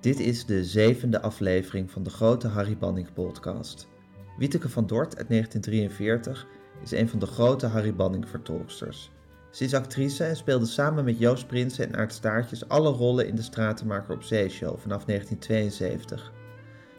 [0.00, 3.88] Dit is de zevende aflevering van de grote Harry Banning podcast.
[4.38, 6.46] Wieteke van Dort uit 1943
[6.82, 9.10] is een van de grote Harry Banning vertolksters.
[9.50, 13.34] Ze is actrice en speelde samen met Joost Prinsen en Aart Staartjes alle rollen in
[13.34, 16.32] de Stratenmaker op Zee show vanaf 1972.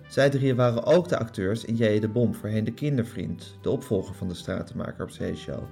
[0.08, 2.00] Zij drieën waren ook de acteurs in J.
[2.00, 5.64] de Bom, voorheen de kindervriend, de opvolger van de Stratenmaker op Zee show.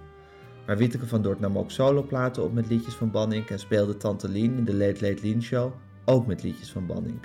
[0.65, 4.29] Maar Wieteke van Dort nam ook soloplaten op met liedjes van Banning en speelde Tante
[4.29, 5.73] Lien in de Late Late Lien Show
[6.05, 7.19] ook met liedjes van Banning.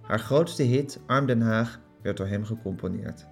[0.00, 3.26] Haar grootste hit, Arm Den Haag, werd door hem gecomponeerd.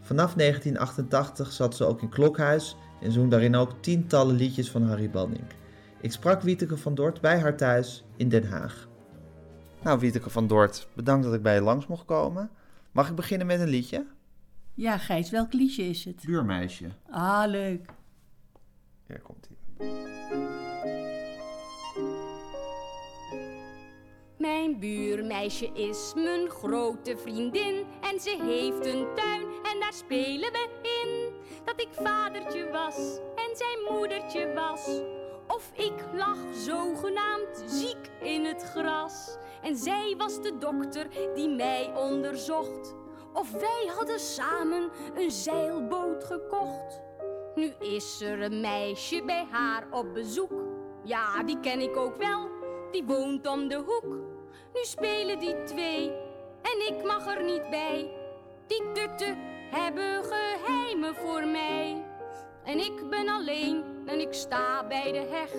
[0.00, 5.10] Vanaf 1988 zat ze ook in Klokhuis en zong daarin ook tientallen liedjes van Harry
[5.10, 5.44] Banning.
[6.00, 8.88] Ik sprak Wieteke van Dort bij haar thuis in Den Haag.
[9.82, 12.50] Nou, Wieteke van Dort, bedankt dat ik bij je langs mocht komen.
[12.92, 14.06] Mag ik beginnen met een liedje?
[14.74, 16.22] Ja, Gijs, welk liedje is het?
[16.26, 16.88] Buurmeisje.
[17.10, 17.90] Ah, leuk.
[19.06, 20.49] Hier komt ie.
[24.40, 30.68] Mijn buurmeisje is mijn grote vriendin en ze heeft een tuin en daar spelen we
[31.02, 31.32] in.
[31.64, 35.00] Dat ik vadertje was en zijn moedertje was.
[35.46, 39.36] Of ik lag zogenaamd ziek in het gras.
[39.62, 42.94] En zij was de dokter die mij onderzocht.
[43.32, 47.00] Of wij hadden samen een zeilboot gekocht.
[47.54, 50.52] Nu is er een meisje bij haar op bezoek.
[51.04, 52.48] Ja, die ken ik ook wel,
[52.90, 54.29] die woont om de hoek.
[54.80, 56.12] Nu spelen die twee
[56.62, 58.10] en ik mag er niet bij.
[58.66, 59.38] Die tutten
[59.70, 62.04] hebben geheimen voor mij.
[62.64, 65.50] En ik ben alleen en ik sta bij de heg.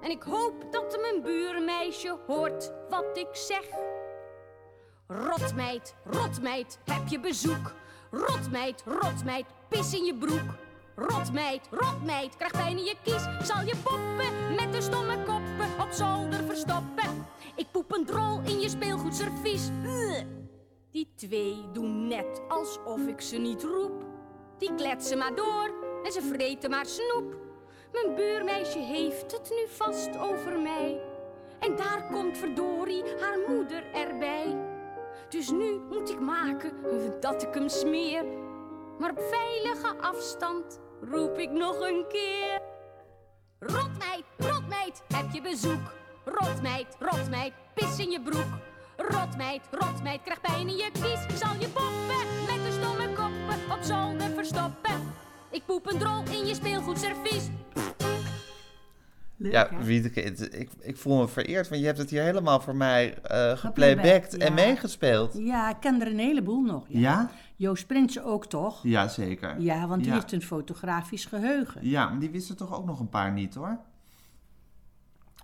[0.00, 3.64] En ik hoop dat mijn buurmeisje hoort wat ik zeg.
[5.06, 7.72] Rotmeid, rotmeid, heb je bezoek?
[8.10, 10.54] Rotmeid, rotmeid, pis in je broek.
[10.96, 13.46] Rotmeid, rotmeid, krijg pijn in je kies.
[13.46, 17.23] Zal je poppen met de stomme koppen op zolder verstoppen.
[17.56, 19.70] Ik poep een drol in je speelgoedservies.
[20.90, 24.04] Die twee doen net alsof ik ze niet roep.
[24.58, 27.36] Die kletsen maar door en ze vreten maar snoep.
[27.92, 31.00] Mijn buurmeisje heeft het nu vast over mij.
[31.58, 34.56] En daar komt verdorie haar moeder erbij.
[35.28, 36.72] Dus nu moet ik maken
[37.20, 38.24] dat ik hem smeer.
[38.98, 42.60] Maar op veilige afstand roep ik nog een keer.
[43.58, 46.02] Rotmeid, rotmeid, heb je bezoek?
[46.24, 48.46] Rotmeid, rotmeid, pis in je broek.
[48.96, 51.38] Rotmeid, rotmeid, krijg pijn in je kies.
[51.38, 54.92] Zal je poppen met de stomme koppen op zolder verstoppen.
[55.50, 57.48] Ik poep een drol in je speelgoedservies.
[59.36, 59.68] Leuk, Ja,
[60.14, 63.56] het- ik, ik voel me vereerd, want je hebt het hier helemaal voor mij eh
[63.56, 65.34] Geplaybacked, en meegespeeld.
[65.38, 66.84] Ja, ik ken er een heleboel nog.
[66.88, 66.98] Ja.
[67.00, 67.30] Ja?
[67.56, 68.80] Joost Prinsen ook toch?
[68.82, 69.60] Ja, zeker.
[69.60, 70.14] Ja, want die Ja.
[70.18, 71.88] heeft een fotografisch geheugen.
[71.88, 73.78] Ja, maar die wisten toch ook nog een paar niet hoor.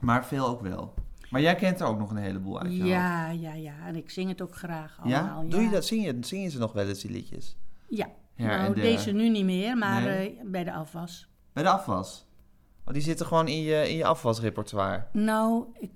[0.00, 0.94] Maar veel ook wel.
[1.30, 2.86] Maar jij kent er ook nog een heleboel uit hoofd.
[2.88, 3.74] Ja, ja, ja.
[3.86, 5.42] En ik zing het ook graag allemaal.
[5.42, 5.48] Ja?
[5.50, 5.84] Doe je dat?
[5.84, 7.56] Zing je, zing je ze nog wel eens, die liedjes?
[7.88, 8.06] Ja.
[8.36, 10.38] Nou, deze nu niet meer, maar Nee.
[10.38, 11.28] eh, bij de afwas.
[11.52, 12.26] Bij de afwas?
[12.84, 15.06] Oh, die zitten gewoon in je, in je afwasrepertoire.
[15.12, 15.90] Nou, ik,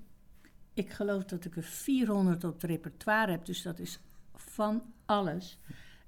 [0.73, 3.99] ik geloof dat ik er 400 op het repertoire heb, dus dat is
[4.35, 5.59] van alles.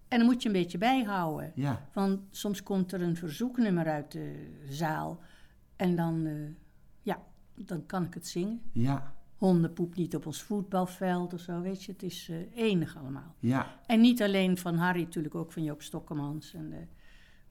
[0.07, 1.51] En dan moet je een beetje bijhouden.
[1.55, 1.89] Ja.
[1.93, 5.19] Want soms komt er een verzoeknummer uit de zaal.
[5.75, 6.33] En dan, eh,
[7.01, 7.19] ja,
[7.65, 8.61] dan kan ik het zingen.
[8.71, 9.13] Ja.
[9.37, 11.91] Hondenpoep niet op ons voetbalveld of zo, weet je.
[11.91, 13.35] Het is eh, enig allemaal.
[13.39, 13.67] Ja.
[13.85, 16.53] En niet alleen van Harry, natuurlijk ook van Joop Stokkemans.
[16.53, 16.77] En, eh,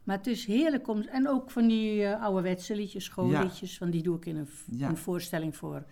[0.05, 1.01] maar het is heerlijk om...
[1.01, 3.79] En ook van die eh ouderwetse liedjes, schoolliedjes.
[3.79, 4.89] Want die doe ik in een, Ja.
[4.89, 5.85] een voorstelling voor,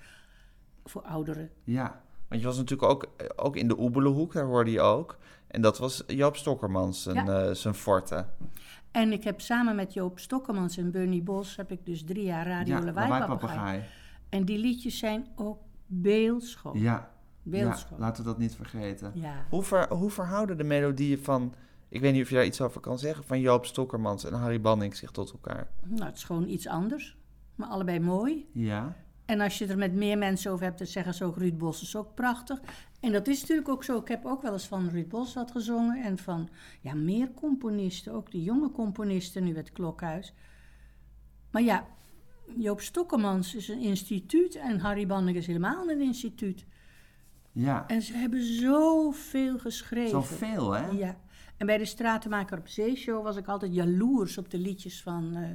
[0.84, 1.50] voor ouderen.
[1.64, 2.02] Ja.
[2.28, 5.18] Want je was natuurlijk ook, ook in de Oebelenhoek, daar hoorde je ook.
[5.46, 7.46] En dat was Joop Stokkermans zijn, Ja.
[7.46, 8.26] eh, zijn forte.
[8.90, 11.56] En ik heb samen met Joop Stokkemans en Bernie Bos...
[11.56, 13.82] heb ik dus drie jaar Radio ja, Lawaai.
[14.34, 16.78] En die liedjes zijn ook beeldschoon.
[16.78, 16.82] Ja.
[16.82, 17.10] Ja,
[17.42, 17.98] Beeldschoon.
[17.98, 19.12] laten we dat niet vergeten.
[19.14, 19.46] Ja.
[19.50, 21.54] Hoe, ver, hoe verhouden de melodieën van,
[21.88, 24.60] ik weet niet of je daar iets over kan zeggen, van Joop Stokkermans en Harry
[24.60, 25.70] Banning zich tot elkaar?
[25.84, 27.16] Nou, het is gewoon iets anders.
[27.54, 28.48] Maar allebei mooi.
[28.52, 28.96] Ja.
[29.24, 31.82] En als je er met meer mensen over hebt, dan zeggen ze ook Ruud Bos
[31.82, 32.60] is ook prachtig.
[33.00, 33.98] En dat is natuurlijk ook zo.
[33.98, 36.04] Ik heb ook wel eens van Ruud Bos wat gezongen.
[36.04, 36.48] En van
[36.80, 40.34] ja, meer componisten, ook de jonge componisten nu het Klokhuis.
[41.50, 41.86] Maar ja,
[42.56, 46.66] Joop Stokkemans is een instituut en Harry Banning is helemaal een instituut.
[47.52, 47.86] Ja.
[47.86, 50.10] En ze hebben zoveel geschreven.
[50.10, 50.86] Zoveel, hè?
[50.86, 51.20] Ja.
[51.56, 55.48] En bij de Stratenmaker op Zeeshow was ik altijd jaloers op de liedjes van eh,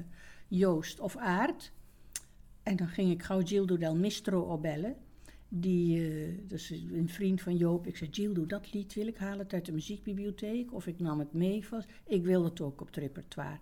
[0.47, 1.71] Joost of Aard.
[2.63, 4.95] En dan ging ik gauw Gildo del Mistro opbellen.
[5.49, 7.87] Die, dat is een vriend van Joop.
[7.87, 10.73] Ik zei, Gildo, dat lied wil ik halen uit de muziekbibliotheek.
[10.73, 11.87] Of ik nam het mee vast.
[12.05, 13.59] Ik wil het ook op het repertoire.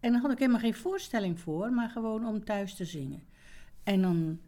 [0.00, 3.22] En dan had ik helemaal geen voorstelling voor, maar gewoon om thuis te zingen.
[3.84, 4.40] En dan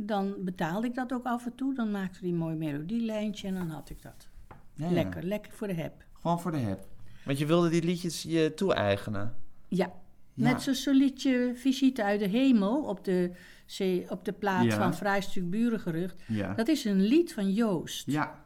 [0.00, 1.74] dan betaalde ik dat ook af en toe.
[1.74, 4.28] Dan maakte hij een mooi melodielijntje en dan had ik dat.
[4.74, 4.90] Ja, ja.
[4.92, 6.04] Lekker, lekker voor de heb.
[6.12, 6.86] Gewoon voor de heb.
[7.24, 9.34] Want je wilde die liedjes je toe-eigenen.
[9.68, 9.92] Ja,
[10.34, 10.44] Ja.
[10.50, 13.30] net zoals zo'n liedje Visite uit de Hemel op de,
[13.78, 14.76] C- op de plaat Ja.
[14.76, 16.22] van Vrijstuk Burengerucht.
[16.26, 16.54] Ja.
[16.54, 18.06] Dat is een lied van Joost.
[18.10, 18.44] Ja.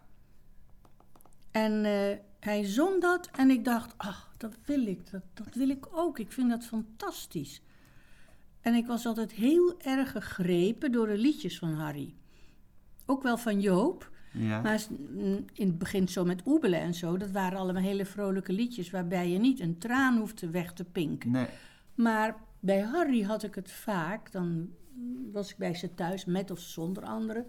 [1.50, 5.68] En eh, hij zong dat en ik dacht, ach, dat wil ik, dat, dat wil
[5.68, 6.18] ik ook.
[6.18, 7.62] Ik vind dat fantastisch.
[8.60, 12.14] En ik was altijd heel erg gegrepen door de liedjes van Harry.
[13.06, 14.60] Ook wel van Joop, Ja.
[14.60, 17.16] maar mm, in het begin zo met Oebelen en zo.
[17.16, 21.30] Dat waren allemaal hele vrolijke liedjes waarbij je niet een traan hoefde weg te pinken.
[21.30, 21.46] Nee.
[21.94, 24.32] Maar bij Harry had ik het vaak.
[24.32, 24.70] Dan
[25.32, 27.46] was ik bij ze thuis, met of zonder anderen.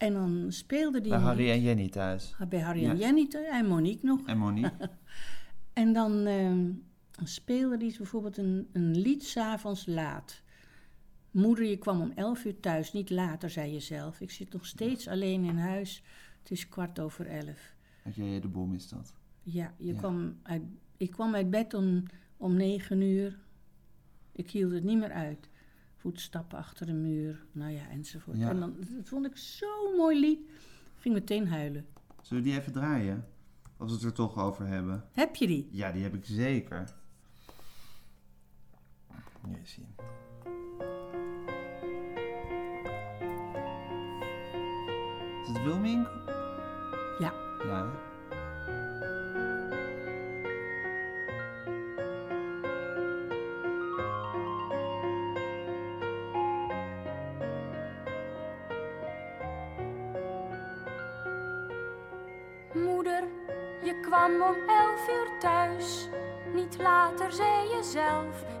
[0.00, 1.10] En dan speelde die...
[1.10, 2.34] Bij Harry en Jenny thuis.
[2.48, 2.90] Bij Harry Ja.
[2.90, 4.26] en Jenny te- en Monique nog.
[4.26, 4.72] En Monique.
[5.72, 6.70] En dan, ehm,
[7.24, 10.42] speelde die bijvoorbeeld een, een lied s'avonds laat.
[11.30, 14.20] Moeder, je kwam om elf uur thuis, niet later, zei je zelf.
[14.20, 16.02] Ik zit nog steeds alleen in huis.
[16.42, 17.74] Het is kwart over elf.
[18.02, 19.14] Had je de bom is dat.
[19.42, 19.98] Ja, je Ja.
[19.98, 20.62] Kwam uit,
[20.96, 22.02] ik kwam uit bed om,
[22.36, 23.38] om negen uur.
[24.32, 25.48] Ik hield het niet meer uit.
[26.00, 28.36] Voetstappen achter de muur, nou ja, enzovoort.
[28.36, 28.48] Ja.
[28.48, 30.38] En dan, dat vond ik zo'n mooi lied.
[30.98, 31.86] Ging meteen huilen.
[32.22, 33.26] Zullen we die even draaien?
[33.76, 35.04] Als we het er toch over hebben.
[35.12, 35.68] Heb je die?
[35.70, 36.94] Ja, die heb ik zeker.
[39.48, 39.94] Eens zien.
[45.42, 46.08] Is het Wilming?
[47.18, 47.32] Ja.
[47.64, 48.09] Ja.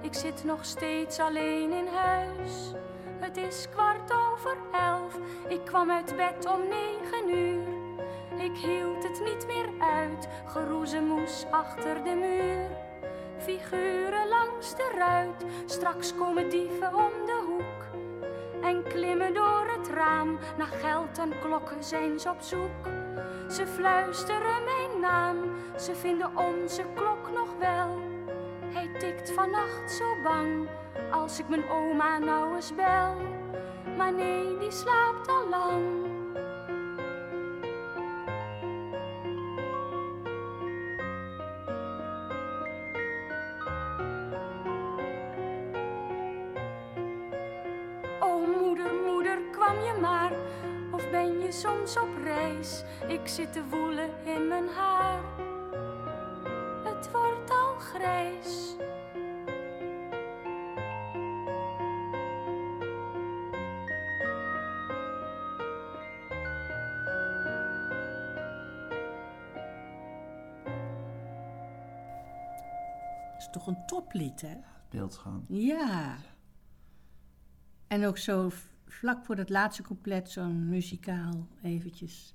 [0.00, 2.72] Ik zit nog steeds alleen in huis.
[3.18, 5.18] Het is kwart over elf,
[5.48, 7.68] ik kwam uit bed om negen uur.
[8.38, 12.66] Ik hield het niet meer uit, geroezemoes achter de muur.
[13.38, 18.02] Figuren langs de ruit, straks komen dieven om de hoek.
[18.62, 22.86] En klimmen door het raam, naar geld en klokken zijn ze op zoek.
[23.50, 25.36] Ze fluisteren mijn naam,
[25.78, 28.09] ze vinden onze klok nog wel.
[29.00, 30.68] Tikt vannacht zo bang,
[31.10, 33.16] als ik mijn oma nou eens bel.
[33.96, 35.84] Maar nee, die slaapt al lang.
[48.20, 50.32] Oh moeder, moeder, kwam je maar?
[50.90, 52.84] Of ben je soms op reis?
[53.06, 55.49] Ik zit te woelen in mijn haar.
[73.40, 74.56] Is toch een toplied, hè?
[74.90, 75.44] Beeldschoon.
[75.48, 76.16] Ja.
[77.86, 78.50] En ook zo
[78.86, 82.34] vlak voor het laatste couplet zo'n muzikaal eventjes.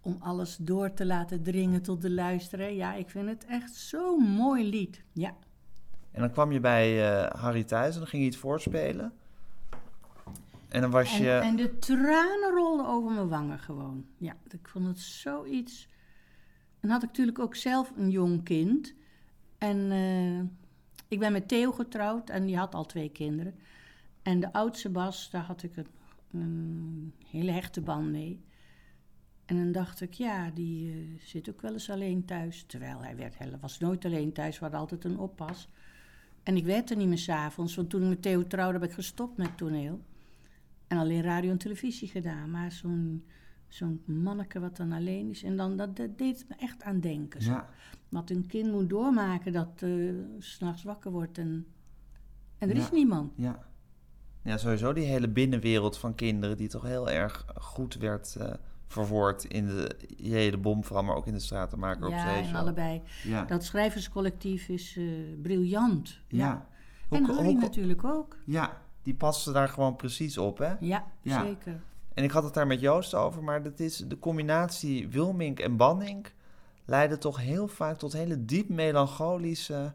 [0.00, 2.72] Om alles door te laten dringen tot de luisteraar.
[2.72, 5.02] Ja, ik vind het echt zo'n mooi lied.
[5.12, 5.34] Ja.
[6.10, 9.12] En dan kwam je bij eh, Harry thuis en dan ging je het voorspelen.
[10.68, 11.30] En dan was En, je...
[11.30, 14.06] en de tranen rolden over mijn wangen gewoon.
[14.16, 15.88] Ja, ik vond het zoiets.
[16.80, 18.94] En had ik natuurlijk ook zelf een jong kind.
[19.62, 20.38] En eh,
[21.08, 23.54] ik ben met Theo getrouwd en die had al twee kinderen.
[24.22, 25.86] En de oudste Bas, daar had ik een,
[26.30, 28.44] een hele hechte band mee.
[29.44, 32.64] En dan dacht ik, ja, die eh, zit ook wel eens alleen thuis.
[32.66, 35.68] Terwijl hij, werd, was nooit alleen thuis, we hadden altijd een oppas.
[36.42, 38.94] En ik werd er niet meer s'avonds, want toen ik met Theo trouwde heb ik
[38.94, 40.00] gestopt met toneel.
[40.86, 42.50] En alleen radio en televisie gedaan.
[42.50, 43.24] Maar zo'n
[43.74, 45.42] zo'n manneke wat dan alleen is.
[45.42, 47.44] En dan, dat, dat deed me echt aan denken.
[47.44, 47.68] Ja,
[48.08, 49.84] Wat een kind moet doormaken dat
[50.38, 51.66] s s'nachts wakker wordt en,
[52.58, 52.82] en er Ja.
[52.82, 53.32] is niemand.
[53.36, 53.70] ja.
[54.44, 58.52] Ja, sowieso die hele binnenwereld van kinderen die toch heel erg goed werd eh,
[58.86, 62.38] verwoord in de hele bomvrouw, maar ook in de stratenmaker op Ja, zee.
[62.42, 62.56] en show.
[62.56, 63.02] allebei.
[63.24, 63.44] Ja.
[63.44, 65.04] Dat schrijverscollectief is eh,
[65.42, 66.18] briljant.
[66.28, 66.66] ja.
[67.10, 68.36] En Harry natuurlijk ook.
[68.44, 70.72] Ja, die paste daar gewoon precies op, hè?
[70.80, 71.44] Ja, Ja.
[71.44, 71.80] zeker.
[72.14, 75.76] En ik had het daar met Joost over, maar dat is de combinatie Wilmink en
[75.76, 76.26] Banning
[76.84, 79.92] leidde toch heel vaak tot hele diep melancholische,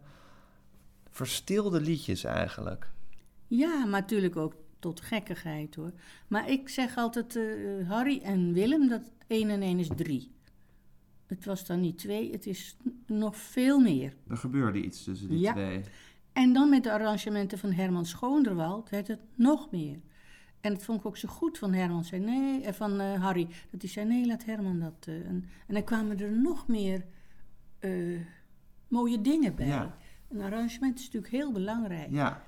[1.10, 2.92] verstilde liedjes eigenlijk.
[3.48, 5.92] Ja, maar natuurlijk ook tot gekkigheid hoor.
[6.28, 7.44] Maar ik zeg altijd, eh,
[7.90, 10.32] Harry en Willem, dat 1 en 1 is 3.
[11.26, 14.14] Het was dan niet twee, het is nog veel meer.
[14.28, 15.52] Er gebeurde iets tussen die Ja.
[15.54, 15.82] twee.
[16.34, 20.00] En dan met de arrangementen van Herman Schoonderwald werd het nog meer.
[20.62, 22.04] En dat vond ik ook zo goed van Herman.
[22.04, 23.48] Zei nee, eh, van eh, Harry.
[23.72, 24.94] Dat hij zei: nee, laat Herman dat.
[25.08, 27.06] eh, en, en dan kwamen er nog meer
[28.88, 29.68] mooie dingen bij.
[29.68, 29.96] Ja.
[30.30, 32.12] Een arrangement is natuurlijk heel belangrijk.
[32.12, 32.44] Ja.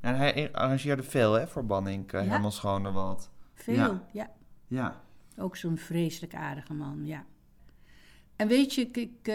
[0.00, 2.28] En hij arrangeerde veel hè, voor Banning, uh, Ja.
[2.28, 3.30] Herman Schonerwald.
[3.54, 4.06] Veel, Ja.
[4.12, 4.30] ja.
[4.66, 5.00] Ja.
[5.38, 7.24] Ook zo'n vreselijk aardige man, ja.
[8.36, 9.26] En weet je, ik, ik,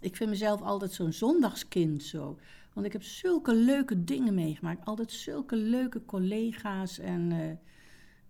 [0.00, 2.38] ik vind mezelf altijd zo'n zondagskind zo.
[2.74, 4.84] Want ik heb zulke leuke dingen meegemaakt.
[4.84, 7.50] Altijd zulke leuke collega's en, eh,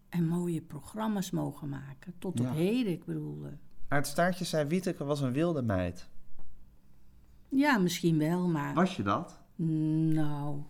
[0.09, 2.15] en mooie programma's mogen maken.
[2.19, 2.53] Tot op Ja.
[2.53, 3.45] heden, ik bedoel.
[3.45, 3.51] eh,
[3.89, 6.09] Aart Staartje zei Wieteke was een wilde meid.
[7.49, 8.75] ja, misschien wel, maar...
[8.75, 9.41] Was je dat?
[9.57, 10.63] Nou,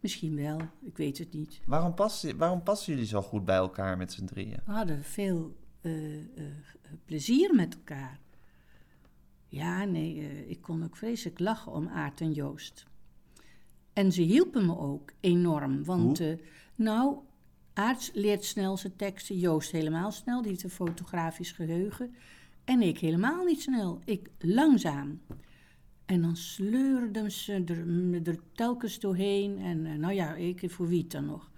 [0.00, 0.60] misschien wel.
[0.82, 1.60] Ik weet het niet.
[1.66, 4.58] Waarom passen, waarom passen jullie zo goed bij elkaar met z'n drieën?
[4.64, 6.24] We hadden veel eh, eh,
[7.04, 8.18] plezier met elkaar.
[9.48, 12.86] Ja, nee, eh, ik kon ook vreselijk lachen om Aart en Joost.
[13.96, 15.84] En ze hielpen me ook enorm.
[15.84, 16.34] Want, eh,
[16.74, 17.18] nou,
[17.72, 20.40] Aart leert snel zijn teksten, Joost helemaal snel.
[20.40, 22.14] Die heeft een fotografisch geheugen.
[22.64, 24.00] En ik helemaal niet snel.
[24.04, 25.20] Ik langzaam.
[26.04, 29.58] En dan sleurden ze er, me er telkens doorheen.
[29.58, 31.50] En eh, nou ja, ik voor wie dan nog.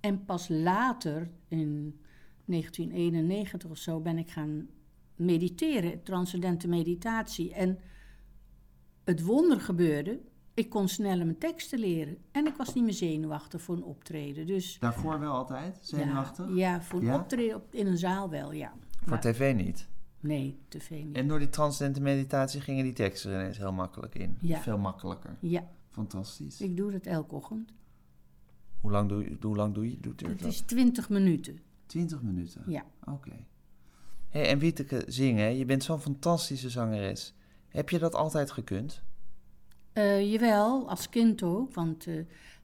[0.00, 2.00] En pas later, in
[2.44, 4.68] 1991 of zo, ben ik gaan
[5.16, 7.54] mediteren, transcendente meditatie.
[7.54, 7.78] En
[9.04, 10.20] het wonder gebeurde,
[10.54, 12.16] ik kon sneller mijn teksten leren.
[12.30, 14.46] En ik was niet meer zenuwachtig voor een optreden.
[14.46, 15.78] Dus Daarvoor wel altijd?
[15.82, 16.48] Zenuwachtig?
[16.48, 17.14] Ja, ja voor een Ja?
[17.18, 18.72] optreden op, in een zaal wel, ja.
[19.00, 19.88] Voor Maar- tv niet.
[20.20, 21.16] Nee, tv niet.
[21.16, 24.36] En door die transcendente meditatie gingen die teksten ineens heel makkelijk in.
[24.40, 24.58] Ja.
[24.60, 25.36] Veel makkelijker.
[25.40, 26.60] Ja, Fantastisch.
[26.60, 27.72] ik doe dat elke ochtend.
[28.80, 30.50] Hoe lang doe je, hoe lang doe je doet Het dat?
[30.52, 31.58] is 20 minuten.
[31.86, 32.62] 20 minuten?
[32.66, 32.84] Ja.
[33.04, 33.32] Oké.
[34.28, 37.34] Hey, en Wieteke, zingen, je bent zo'n fantastische zangeres.
[37.68, 39.02] Heb je dat altijd gekund?
[39.92, 41.74] Eh, jawel, als kind ook.
[41.74, 42.14] Want eh,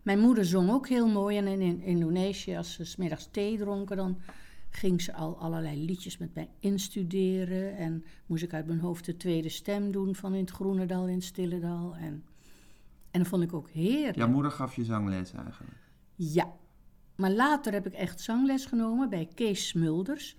[0.03, 1.37] mijn moeder zong ook heel mooi.
[1.37, 4.19] En in, in Indonesië, als ze 's middags thee dronken, dan
[4.71, 7.77] ging ze al allerlei liedjes met mij instuderen.
[7.77, 11.07] En moest ik uit mijn hoofd de tweede stem doen van in het Groene Dal,
[11.07, 11.95] in het Stille Dal.
[11.97, 12.25] En,
[13.11, 14.17] en dat vond ik ook heerlijk.
[14.17, 15.73] Jouw moeder gaf je zangles eigenlijk.
[16.15, 16.53] Ja.
[17.17, 20.37] Maar later heb ik echt zangles genomen bij Kees Smulders.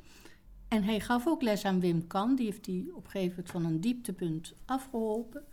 [0.67, 2.35] En hij gaf ook les aan Wim Kan.
[2.35, 5.43] Die heeft hij op een gegeven moment van een dieptepunt afgeholpen.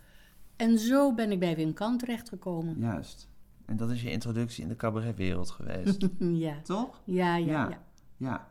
[0.55, 2.79] En zo ben ik bij Wim Kan terechtgekomen.
[2.79, 3.27] Juist.
[3.65, 6.07] En dat is je introductie in de cabaretwereld geweest.
[6.45, 7.01] Ja, Toch?
[7.03, 7.45] ja, ja.
[7.45, 7.69] Ja.
[7.69, 7.79] ja.
[8.17, 8.47] Ja.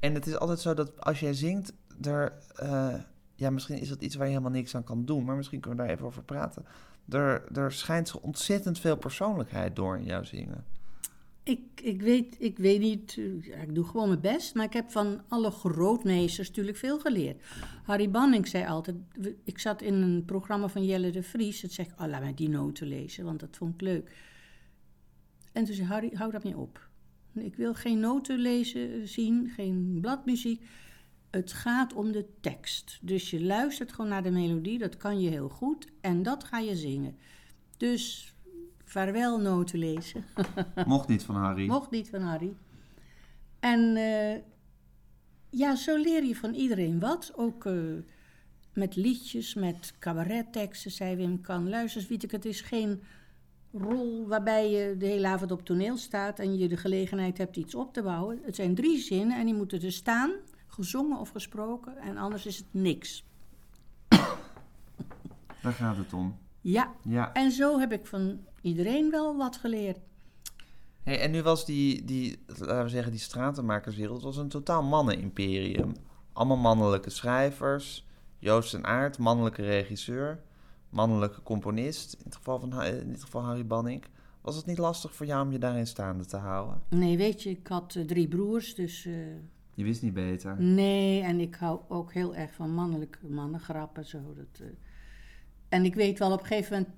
[0.00, 1.72] En het is altijd zo dat als jij zingt,
[2.02, 2.94] er, eh,
[3.34, 5.78] ja, misschien is dat iets waar je helemaal niks aan kan doen, maar misschien kunnen
[5.78, 6.64] we daar even over praten.
[7.08, 10.64] Er, er schijnt zo ontzettend veel persoonlijkheid door in jouw zingen.
[11.50, 14.90] Ik, ik, weet, ik weet niet, eh, ik doe gewoon mijn best, maar ik heb
[14.90, 17.42] van alle grootmeesters natuurlijk veel geleerd.
[17.84, 18.96] Harry Banning zei altijd,
[19.44, 22.48] ik zat in een programma van Jelle de Vries, het zegt, oh, laat mij die
[22.48, 24.10] noten lezen, want dat vond ik leuk.
[25.52, 26.88] En toen zei Harry, hou dat niet op.
[27.34, 30.64] Ik wil geen noten lezen, eh, zien, geen bladmuziek.
[31.30, 32.98] Het gaat om de tekst.
[33.02, 36.58] Dus je luistert gewoon naar de melodie, dat kan je heel goed, en dat ga
[36.58, 37.16] je zingen.
[37.76, 38.34] Dus
[38.90, 40.24] vaarwel noten lezen.
[40.86, 41.66] Mocht niet van Harry.
[41.66, 42.56] Mocht niet van Harry.
[43.60, 44.40] En eh,
[45.50, 47.32] ja, zo leer je van iedereen wat.
[47.36, 47.74] Ook eh,
[48.72, 51.68] met liedjes, met cabaretteksten, zei Wim Kan.
[51.68, 53.02] Luister, Wieteke, het is geen
[53.72, 56.38] rol waarbij je de hele avond op toneel staat...
[56.38, 58.40] en je de gelegenheid hebt iets op te bouwen.
[58.42, 60.30] Het zijn drie zinnen en die moeten er staan,
[60.66, 61.96] gezongen of gesproken...
[61.96, 63.24] en anders is het niks.
[65.62, 66.38] Daar gaat het om.
[66.60, 67.32] Ja, Ja.
[67.32, 69.98] en zo heb ik van iedereen wel wat geleerd.
[71.02, 75.92] Hey, en nu was die, die, laten we zeggen, die stratenmakerswereld was een totaal mannenimperium.
[76.32, 78.06] Allemaal mannelijke schrijvers.
[78.38, 80.40] Joost en Aert, mannelijke regisseur.
[80.90, 82.12] Mannelijke componist.
[82.14, 84.04] In, het geval van, in dit geval Harry Banning.
[84.40, 86.80] Was het niet lastig voor jou om je daarin staande te houden?
[86.88, 89.04] Nee, weet je, ik had eh, drie broers, dus...
[89.06, 89.12] eh,
[89.74, 90.62] Je wist niet beter.
[90.62, 94.04] Nee, en ik hou ook heel erg van mannelijke mannengrappen.
[94.06, 94.66] Zo, dat, eh.
[95.70, 96.94] En ik weet wel op een gegeven moment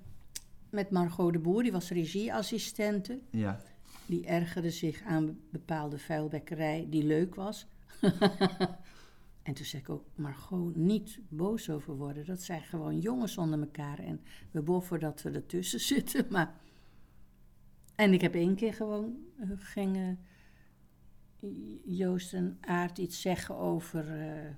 [0.69, 3.19] met Margot de Boer, die was regieassistente.
[3.29, 3.61] Ja.
[4.05, 7.67] Die ergerde zich aan bepaalde vuilbekkerij die leuk was.
[9.43, 12.25] en toen zei ik ook, Margot, niet boos over worden.
[12.25, 13.99] Dat zijn gewoon jongens onder elkaar.
[13.99, 16.25] En we boffen dat we ertussen zitten.
[16.29, 16.53] Maar...
[17.95, 20.19] En ik heb één keer gewoon eh, gingen
[21.85, 24.51] Joost en Aart iets zeggen over, eh,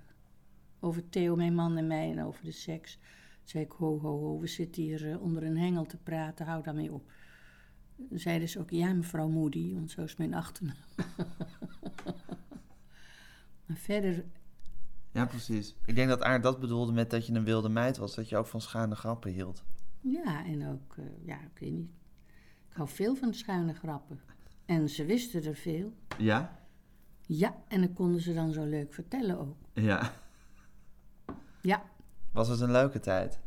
[0.79, 2.99] over Theo, mijn man en mij en over de seks.
[3.45, 6.63] Zei ik, ho, ho, ho, we zitten hier eh, onder een hengel te praten, hou
[6.63, 7.11] daarmee op.
[8.11, 10.75] Zeiden ze ook, ja, mevrouw Moody, want zo is mijn achternaam.
[13.65, 14.25] maar verder,
[15.11, 15.75] Ja, precies.
[15.85, 18.15] Ik denk dat Aard dat bedoelde met dat je een wilde meid was.
[18.15, 19.63] Dat je ook van schuine grappen hield.
[20.01, 21.89] ja, en ook, eh, ja, ik weet niet.
[22.69, 24.19] Ik hou veel van schuine grappen.
[24.65, 25.93] En ze wisten er veel.
[26.17, 26.59] Ja?
[27.21, 29.55] Ja, en dat konden ze dan zo leuk vertellen ook.
[29.73, 30.11] Ja.
[31.61, 31.83] Ja,
[32.35, 33.39] Was het een leuke tijd?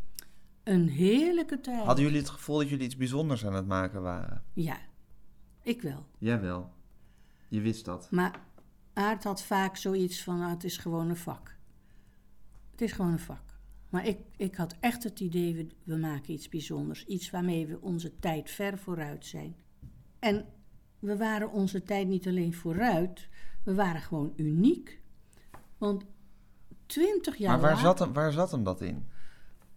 [0.68, 1.85] een heerlijke tijd.
[1.85, 4.42] Hadden jullie het gevoel dat jullie iets bijzonders aan het maken waren?
[4.52, 4.78] Ja,
[5.62, 6.07] ik wel.
[6.18, 6.73] Jawel.
[7.49, 8.11] Je wist dat.
[8.11, 8.40] Maar
[8.92, 11.57] Aard had vaak zoiets van, ah, het is gewoon een vak.
[12.71, 13.59] Het is gewoon een vak.
[13.88, 17.04] Maar ik, ik had echt het idee, we, we maken iets bijzonders.
[17.04, 19.57] Iets waarmee we onze tijd ver vooruit zijn.
[20.18, 20.47] En
[20.99, 23.28] we waren onze tijd niet alleen vooruit,
[23.62, 25.00] we waren gewoon uniek.
[25.78, 26.04] Want
[26.88, 29.07] twintig jaar Maar waar later, zat, hem, waar zat hem dat in?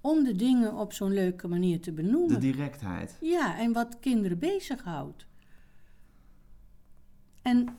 [0.02, 2.40] om de dingen op zo'n leuke manier te De benoemen.
[2.40, 3.18] directheid.
[3.22, 5.26] Ja, en wat kinderen bezighoudt.
[7.42, 7.78] En,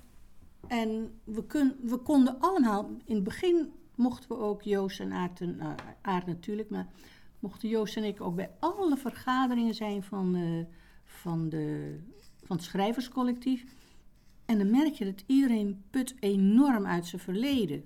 [0.66, 5.40] en we, kun, we konden allemaal, in het begin mochten we ook Joost en Aart,
[5.40, 5.60] en,
[6.02, 6.86] Aart natuurlijk, maar
[7.38, 11.96] mochten Joost en ik ook bij alle vergaderingen zijn van, eh, van, de,
[12.44, 13.64] van het schrijverscollectief.
[14.44, 17.84] En dan merk je dat iedereen put enorm uit zijn verleden.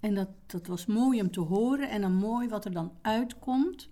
[0.00, 3.88] En dat, dat was mooi om te horen en dan mooi wat er dan uitkomt.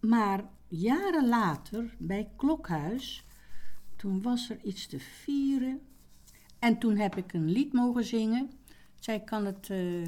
[0.00, 3.26] Maar jaren later, bij Klokhuis,
[3.96, 5.80] toen was er iets te vieren.
[6.58, 8.50] En toen heb ik een lied mogen zingen.
[8.94, 10.02] Zij kan het, eh,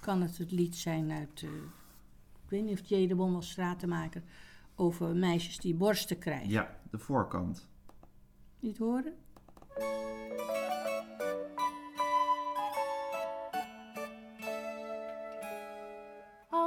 [0.00, 1.50] kan het het lied zijn uit, eh,
[2.44, 3.06] ik weet niet of J.
[3.06, 4.22] de Bom was stratenmaker,
[4.74, 6.48] over meisjes die borsten krijgen.
[6.48, 7.68] Ja, de voorkant.
[8.60, 9.14] Niet horen?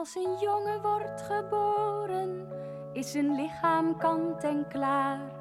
[0.03, 2.47] Als een jongen wordt geboren,
[2.93, 5.31] is zijn lichaam kant en klaar.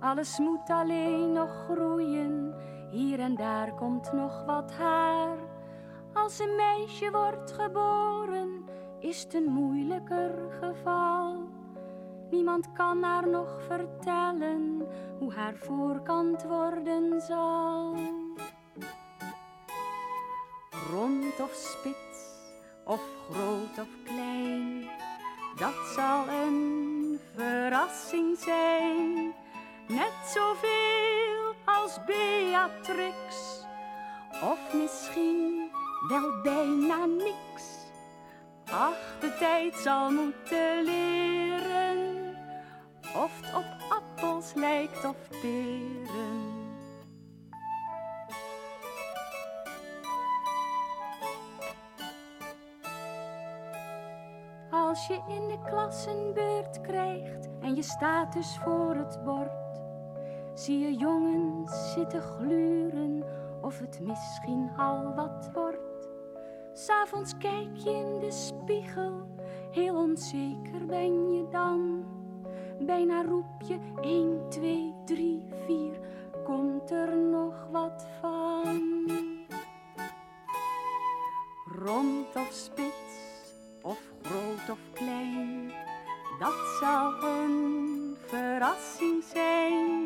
[0.00, 2.54] Alles moet alleen nog groeien,
[2.90, 5.38] hier en daar komt nog wat haar.
[6.12, 8.64] Als een meisje wordt geboren,
[8.98, 11.48] is het een moeilijker geval.
[12.30, 14.86] Niemand kan haar nog vertellen
[15.18, 17.96] hoe haar voorkant worden zal.
[20.90, 22.03] Rond of spits,
[22.84, 24.88] of groot of klein,
[25.56, 29.34] dat zal een verrassing zijn.
[29.88, 33.14] Net zoveel als Beatrix,
[34.42, 35.70] of misschien
[36.08, 37.64] wel bijna niks.
[38.70, 42.34] Ach, de tijd zal moeten leren
[43.16, 46.03] of het op appels lijkt of peren.
[55.08, 59.80] Je in de klas een beurt krijgt en je staat dus voor het bord,
[60.54, 63.24] zie je jongens zitten gluren
[63.60, 66.08] of het misschien al wat wordt.
[66.72, 69.26] S'avonds kijk je in de spiegel,
[69.70, 72.04] heel onzeker ben je dan.
[72.80, 75.98] Bijna roep je 1, 2, 3, 4,
[76.44, 79.08] komt er nog wat van?
[81.64, 83.03] Rond of spits,
[86.44, 90.04] dat zal een verrassing zijn.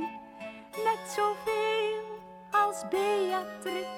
[0.85, 2.20] Net zoveel
[2.51, 3.88] als Beatrix,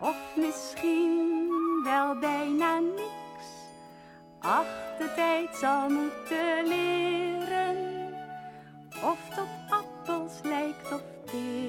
[0.00, 1.40] of misschien
[1.84, 3.46] wel bijna niks.
[4.40, 7.76] Ach, de tijd zal moeten leren
[9.02, 11.61] of op appels lijkt of peren.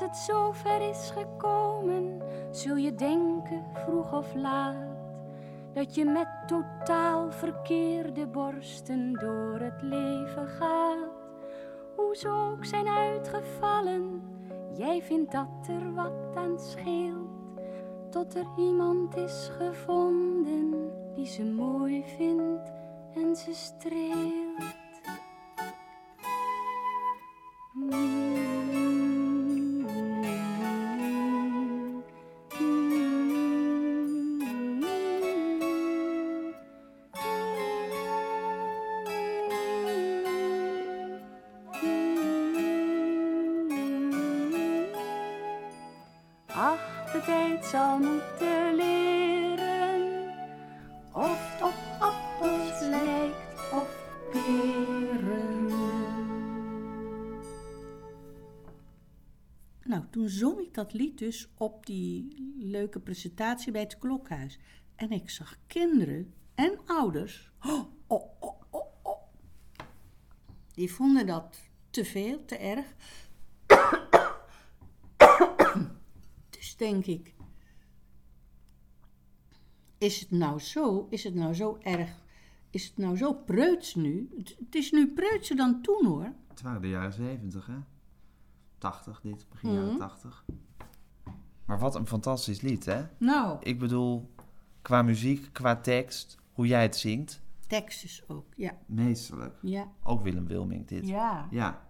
[0.00, 4.76] Als het zover is gekomen, zul je denken vroeg of laat
[5.72, 11.08] dat je met totaal verkeerde borsten door het leven gaat.
[11.96, 14.22] Hoe ze ook zijn uitgevallen,
[14.76, 17.60] jij vindt dat er wat aan scheelt.
[18.10, 22.72] Tot er iemand is gevonden die ze mooi vindt
[23.14, 24.78] en ze streelt.
[59.90, 64.58] Nou, toen zong ik dat lied dus op die leuke presentatie bij het klokhuis.
[64.94, 67.52] En ik zag kinderen en ouders.
[67.66, 69.22] Oh, oh, oh.
[70.72, 72.94] Die vonden dat te veel, te erg.
[76.50, 77.34] Dus denk ik,
[79.98, 82.22] is het nou zo, is het nou zo erg,
[82.70, 84.28] is het nou zo preuts nu?
[84.36, 86.32] Het, het is nu preutser dan toen hoor.
[86.48, 87.78] Het waren de jaren 70, hè?
[88.80, 89.78] 80 dit, begin Mhm.
[89.80, 90.44] jaren 80.
[91.64, 93.02] Maar wat een fantastisch lied, hè?
[93.18, 94.30] Nou, Ik bedoel,
[94.82, 98.72] qua muziek, qua tekst, hoe jij het zingt, Texas ook, ja.
[98.86, 99.56] meesterlijk.
[99.62, 101.08] Ja, Ook Willem Wilming dit.
[101.08, 101.48] ja.
[101.50, 101.86] Ja,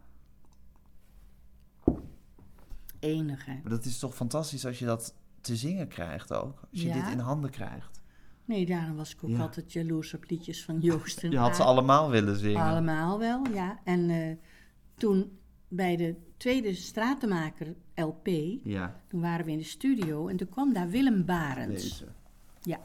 [2.98, 3.53] enig hè.
[3.62, 6.61] maar dat is toch fantastisch als je dat te zingen krijgt ook.
[6.72, 6.94] Als je Ja.
[6.94, 8.00] dit in handen krijgt.
[8.44, 9.40] Nee, daarom was ik ook Ja.
[9.40, 12.62] altijd jaloers op liedjes van Joost en Je had ze allemaal willen zingen.
[12.62, 13.81] Allemaal wel, ja.
[13.85, 14.37] En eh,
[14.94, 15.38] toen
[15.71, 18.27] bij de tweede Stratenmaker LP,
[18.65, 21.83] Ja, toen waren we in de studio en toen kwam daar Willem Barends.
[21.83, 22.07] deze.
[22.63, 22.81] Ja.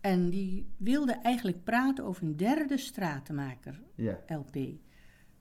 [0.00, 4.18] En die wilde eigenlijk praten over een derde Stratenmaker Ja.
[4.26, 4.56] LP.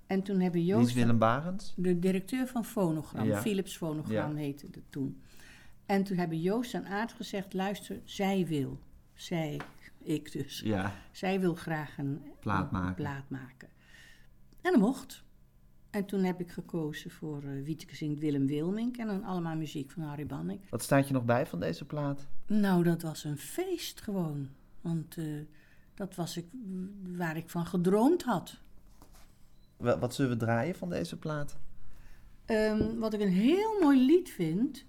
[0.07, 1.73] En toen hebben Wie is Joost, Willem Barends?
[1.77, 3.41] de directeur van Fonogram, Ja.
[3.41, 5.21] Philips Fonogram heette dat toen.
[5.85, 8.79] En toen hebben Joost en Aard gezegd, luister, zij wil.
[9.13, 9.59] Zij,
[10.03, 10.59] ik dus.
[10.65, 12.95] Ja, Zij wil graag een Plaat maken.
[12.95, 13.67] plaat maken.
[14.61, 15.23] En dat mocht.
[15.89, 19.91] En toen heb ik gekozen voor uh, Wieteke zingt Willem Wilmink en dan allemaal muziek
[19.91, 20.59] van Harry Banning.
[20.69, 22.27] wat staat je nog bij van deze plaat?
[22.47, 24.49] Nou, dat was een feest gewoon.
[24.81, 25.25] Want eh,
[25.93, 26.45] dat was ik,
[27.17, 28.57] waar ik van gedroomd had.
[29.77, 31.57] Wa- Wat zullen we draaien van deze plaat?
[32.45, 34.85] Ehm, wat ik een heel mooi lied vind,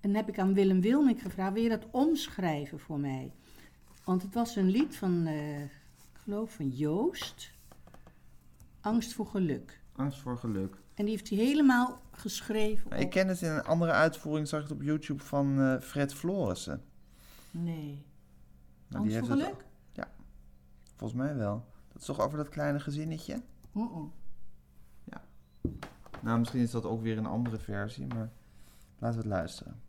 [0.00, 3.32] en heb ik aan Willem Wilmink gevraagd, wil je dat omschrijven voor mij?
[4.04, 5.68] Want het was een lied van, eh, ik
[6.22, 7.50] geloof van Joost,
[8.80, 9.80] Angst voor geluk.
[10.02, 10.74] Angst voor geluk.
[10.94, 12.90] En die heeft hij helemaal geschreven.
[12.90, 15.80] Nou, Ik ken het in een andere uitvoering, zag ik het op YouTube van eh,
[15.80, 16.82] Fred Florissen.
[17.50, 18.04] Nee.
[18.88, 19.64] Nou, heeft voor het- geluk?
[20.96, 21.64] Volgens mij wel.
[21.92, 23.42] Dat is toch over dat kleine gezinnetje?
[23.72, 24.12] Mm-mm.
[26.20, 28.30] Nou, misschien is dat ook weer een andere versie, maar
[28.98, 29.80] laten we het luisteren.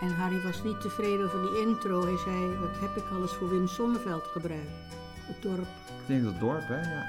[0.00, 2.02] En Harry was niet tevreden over die intro.
[2.02, 4.96] Hij zei, wat heb ik alles voor Wim Sonneveld gebruikt?
[5.26, 5.66] Het dorp.
[6.00, 6.80] Ik denk dat dorp, hè?
[6.80, 7.04] Ja.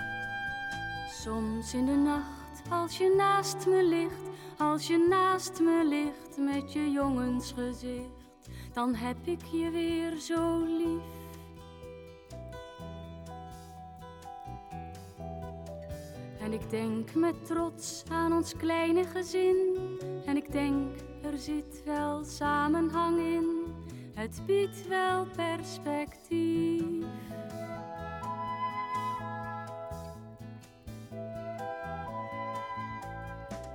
[1.09, 6.73] Soms in de nacht, als je naast me ligt, als je naast me ligt met
[6.73, 11.15] je jongensgezicht, dan heb ik je weer zo lief.
[16.39, 19.57] En ik denk met trots aan ons kleine gezin,
[20.25, 20.97] en ik denk
[21.31, 23.65] er zit wel samenhang in,
[24.13, 27.05] het biedt wel perspectief.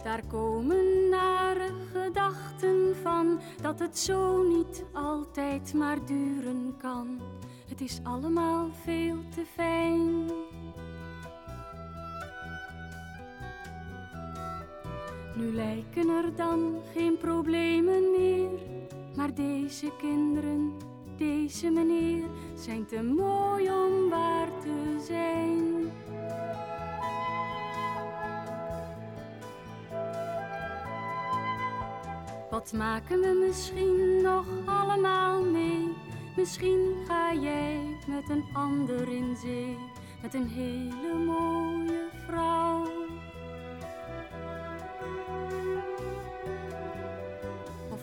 [0.02, 7.20] Daar komen nare gedachten van dat het zo niet altijd maar duren kan.
[7.68, 10.30] Het is allemaal veel te fijn.
[15.36, 18.60] Nu lijken er dan geen problemen meer,
[19.16, 20.72] maar deze kinderen,
[21.16, 25.90] deze meneer zijn te mooi om waar te zijn.
[32.50, 35.92] Wat maken we misschien nog allemaal mee?
[36.36, 39.76] Misschien ga jij met een ander in zee,
[40.22, 43.01] met een hele mooie vrouw.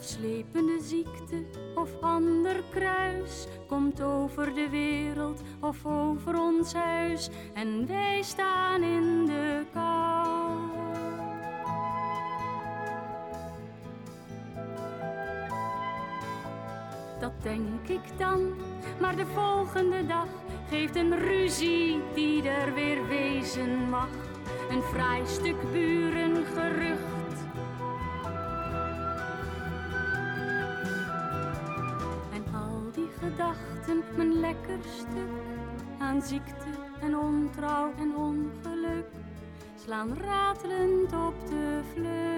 [0.10, 1.43] Slepende ziekte
[1.76, 9.26] of ander kruis komt over de wereld of over ons huis en wij staan in
[9.26, 10.58] de kou.
[17.19, 18.54] Dat denk ik dan,
[19.00, 20.28] maar de volgende dag
[20.69, 24.10] geeft een ruzie die er weer wezen mag.
[24.69, 27.19] Een fraai stuk burengerucht.
[27.29, 27.29] En
[34.15, 35.30] mijn lekker stuk
[35.98, 36.69] aan ziekte
[37.02, 39.06] en ontrouw en ongeluk,
[39.76, 42.30] slaan ratelend op de vlucht.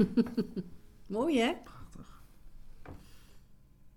[1.06, 1.52] Mooi hè?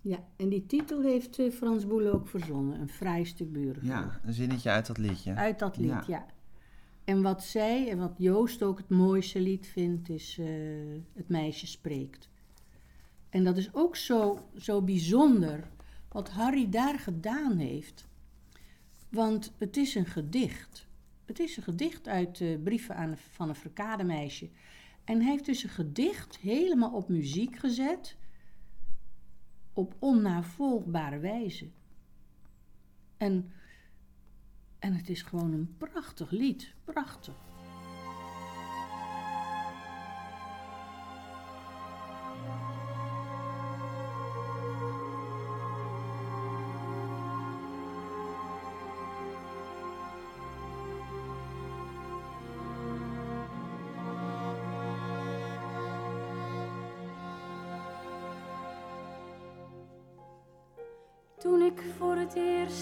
[0.04, 2.80] Ja, en die titel heeft eh, Frans Boele ook verzonnen.
[2.80, 3.86] Een vrij stuk buren.
[3.86, 5.34] Ja, een zinnetje uit dat liedje.
[5.34, 6.04] Uit dat lied, Ja.
[6.08, 6.26] ja.
[7.04, 10.48] En wat zij en wat Joost ook het mooiste lied vindt, is eh,
[11.14, 12.30] Het meisje spreekt.
[13.30, 15.70] En dat is ook zo, zo bijzonder
[16.12, 18.08] wat Harry daar gedaan heeft.
[19.10, 20.88] Want het is een gedicht.
[21.26, 24.50] Het is een gedicht uit eh, brieven aan, van een verkademeisje.
[25.04, 28.18] En hij heeft dus een gedicht helemaal op muziek gezet,
[29.74, 31.70] op onnavolgbare wijze.
[33.18, 33.52] En,
[34.80, 37.36] en het is gewoon een prachtig lied, prachtig.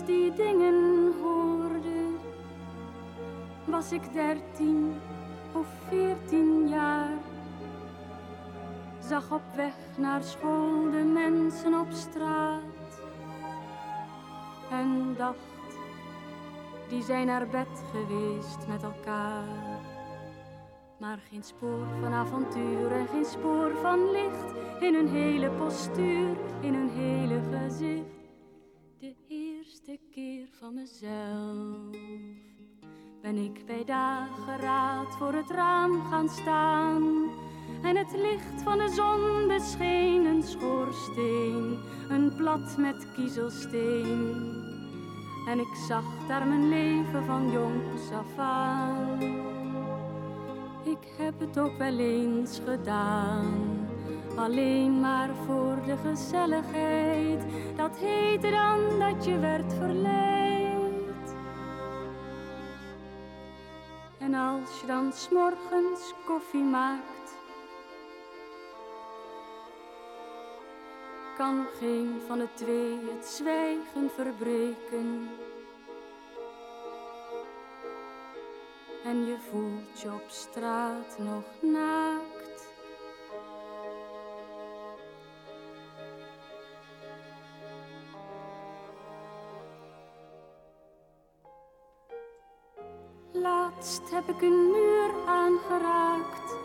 [0.06, 2.18] Die dingen hoorde,
[3.66, 4.94] was ik dertien
[5.52, 7.18] of veertien jaar.
[9.00, 13.02] Zag op weg naar school de mensen op straat
[14.72, 15.78] en dacht,
[16.88, 19.80] die zijn naar bed geweest met elkaar.
[20.98, 26.74] Maar geen spoor van avontuur en geen spoor van licht in hun hele postuur, in
[26.74, 28.21] hun hele gezicht
[30.60, 31.98] van mezelf
[33.22, 37.30] ben ik bij dageraad voor het raam gaan staan.
[37.84, 41.80] En het licht van de zon bescheen een schoorsteen,
[42.10, 44.64] een plat met kiezelsteen.
[45.48, 49.22] En ik zag daar mijn leven van jongs af aan.
[50.84, 53.81] Ik heb het ook wel eens gedaan
[54.36, 57.44] alleen maar voor de gezelligheid.
[57.76, 61.36] Dat heette dan dat je werd verleid.
[64.18, 67.40] En als je dan s'morgens koffie maakt,
[71.38, 75.30] kan geen van de twee het zwijgen verbreken.
[79.04, 82.31] En je voelt je op straat nog naakt.
[93.82, 96.56] Laatst heb ik een muur aangeraakt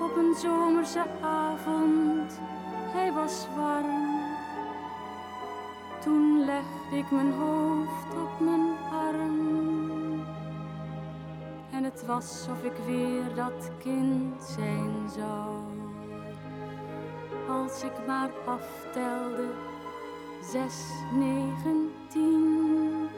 [0.00, 2.40] op een zomerse avond.
[2.92, 4.20] Hij was warm.
[6.00, 10.22] Toen legde ik mijn hoofd op mijn arm.
[11.70, 15.56] En het was of ik weer dat kind zijn zou.
[17.48, 19.48] Als ik maar aftelde,
[20.42, 23.08] zes, negen, tien.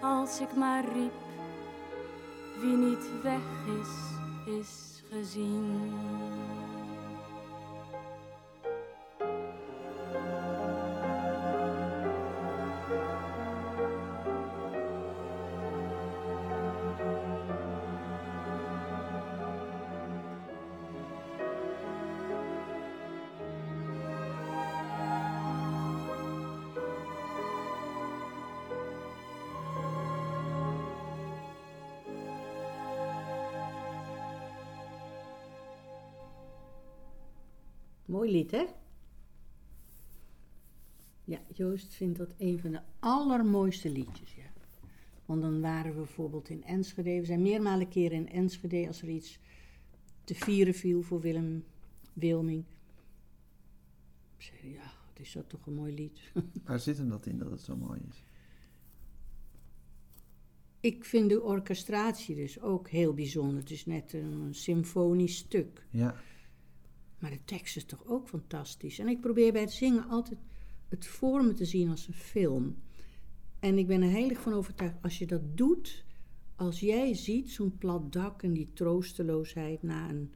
[0.00, 1.27] Als ik maar riep
[2.60, 3.40] wie niet weg
[3.80, 3.90] is,
[4.58, 5.92] is gezien.
[38.28, 38.64] Mooi lied, hè?
[41.24, 44.52] Ja, Joost vindt dat een van de allermooiste liedjes, ja.
[45.24, 47.20] Want dan waren we bijvoorbeeld in Enschede.
[47.20, 49.38] We zijn meermalen keren in Enschede als er iets
[50.24, 51.64] te vieren viel voor Willem
[52.12, 52.64] Wilming.
[54.36, 56.20] Zei, ja, het is dat toch een mooi lied.
[56.64, 58.24] Waar zit hem dat in dat het zo mooi is?
[60.80, 63.58] Ik vind de orchestratie dus ook heel bijzonder.
[63.58, 65.86] Het is net een symfonisch stuk.
[65.90, 66.20] Ja,
[67.18, 68.98] Maar de tekst is toch ook fantastisch.
[68.98, 70.38] En ik probeer bij het zingen altijd
[70.88, 72.76] het voor me te zien als een film.
[73.58, 76.04] En ik ben er heilig van overtuigd, als je dat doet,
[76.56, 80.32] als jij ziet zo'n plat dak en die troosteloosheid na een,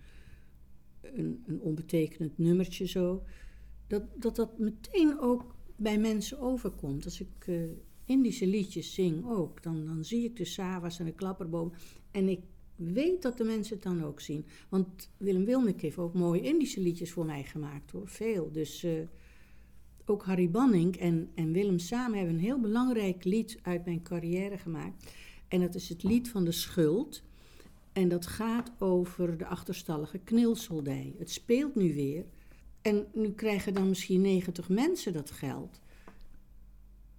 [1.00, 3.22] een, een onbetekenend nummertje zo,
[3.86, 7.04] dat, dat dat meteen ook bij mensen overkomt.
[7.04, 7.62] Als ik eh,
[8.04, 11.72] Indische liedjes zing ook, dan, dan zie ik de Sava's en de klapperboom.
[12.10, 12.40] En ik
[12.76, 14.46] weet dat de mensen het dan ook zien.
[14.68, 18.52] Want Willem Wilmink heeft ook mooie Indische liedjes voor mij gemaakt hoor, veel.
[18.52, 18.92] Dus eh,
[20.04, 24.58] ook Harry Banning en, en Willem samen hebben een heel belangrijk lied uit mijn carrière
[24.58, 25.12] gemaakt.
[25.48, 27.22] En dat is het lied van de schuld.
[27.92, 31.14] En dat gaat over de achterstallige knilsoldij.
[31.18, 32.24] Het speelt nu weer.
[32.82, 35.80] En nu krijgen dan misschien 90 mensen dat geld.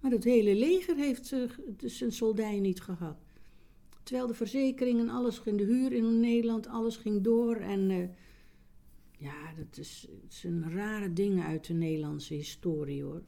[0.00, 1.40] Maar het hele leger heeft eh,
[1.76, 3.23] zijn soldij niet gehad.
[4.04, 7.56] Terwijl de verzekeringen, alles ging, de huur in Nederland, alles ging door.
[7.56, 8.08] En eh,
[9.18, 13.22] ja, dat is, het zijn rare dingen uit de Nederlandse historie hoor.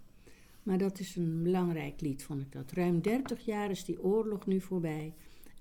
[0.62, 2.72] Maar dat is een belangrijk lied, vond ik dat.
[2.72, 5.14] Ruim 30 jaar is die oorlog nu voorbij.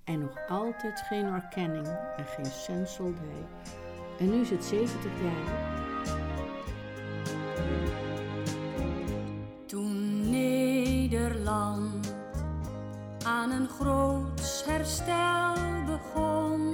[0.04, 2.99] En nog altijd geen erkenning en geen cent.
[4.19, 5.73] En nu is het 70 jaar.
[9.65, 12.05] Toen Nederland
[13.26, 15.54] aan een groot herstel
[15.86, 16.74] begon,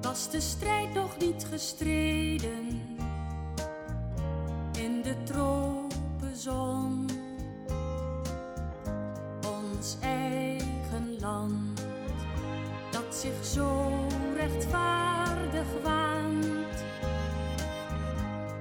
[0.00, 2.96] was de strijd nog niet gestreden
[4.78, 7.08] in de tropenzon.
[9.62, 11.86] Ons eigen land,
[12.90, 13.90] dat zich zo
[14.36, 16.84] rechtvaardig waant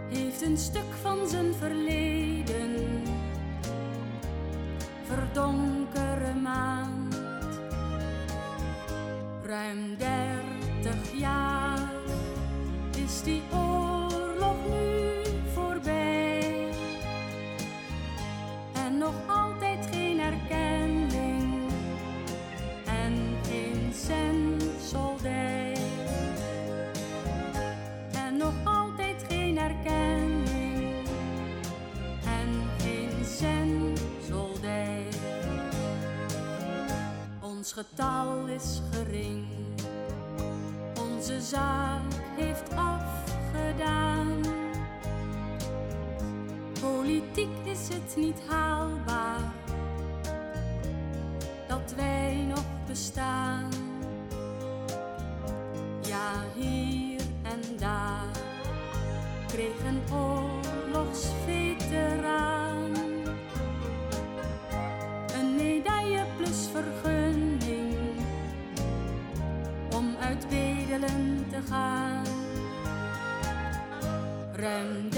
[0.09, 1.96] heeft een stuk van zijn verleden
[37.77, 39.45] getal is gering,
[40.99, 44.41] onze zaak heeft afgedaan.
[46.81, 48.66] Politiek is het niet haalbaar
[74.67, 75.16] Ruim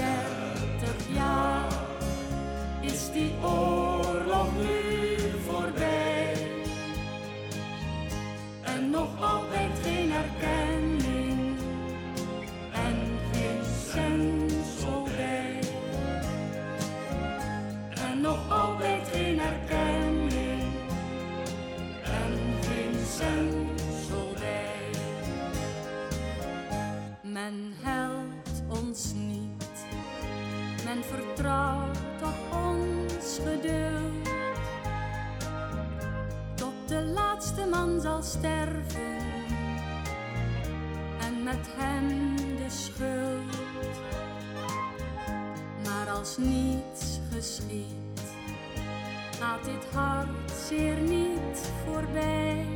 [49.64, 52.66] dit hartzeer niet voorbij.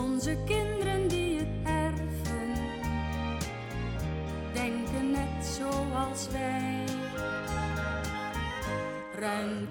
[0.00, 2.52] Onze kinderen die het erven,
[4.52, 6.84] denken net zoals wij.
[9.18, 9.68] Ruim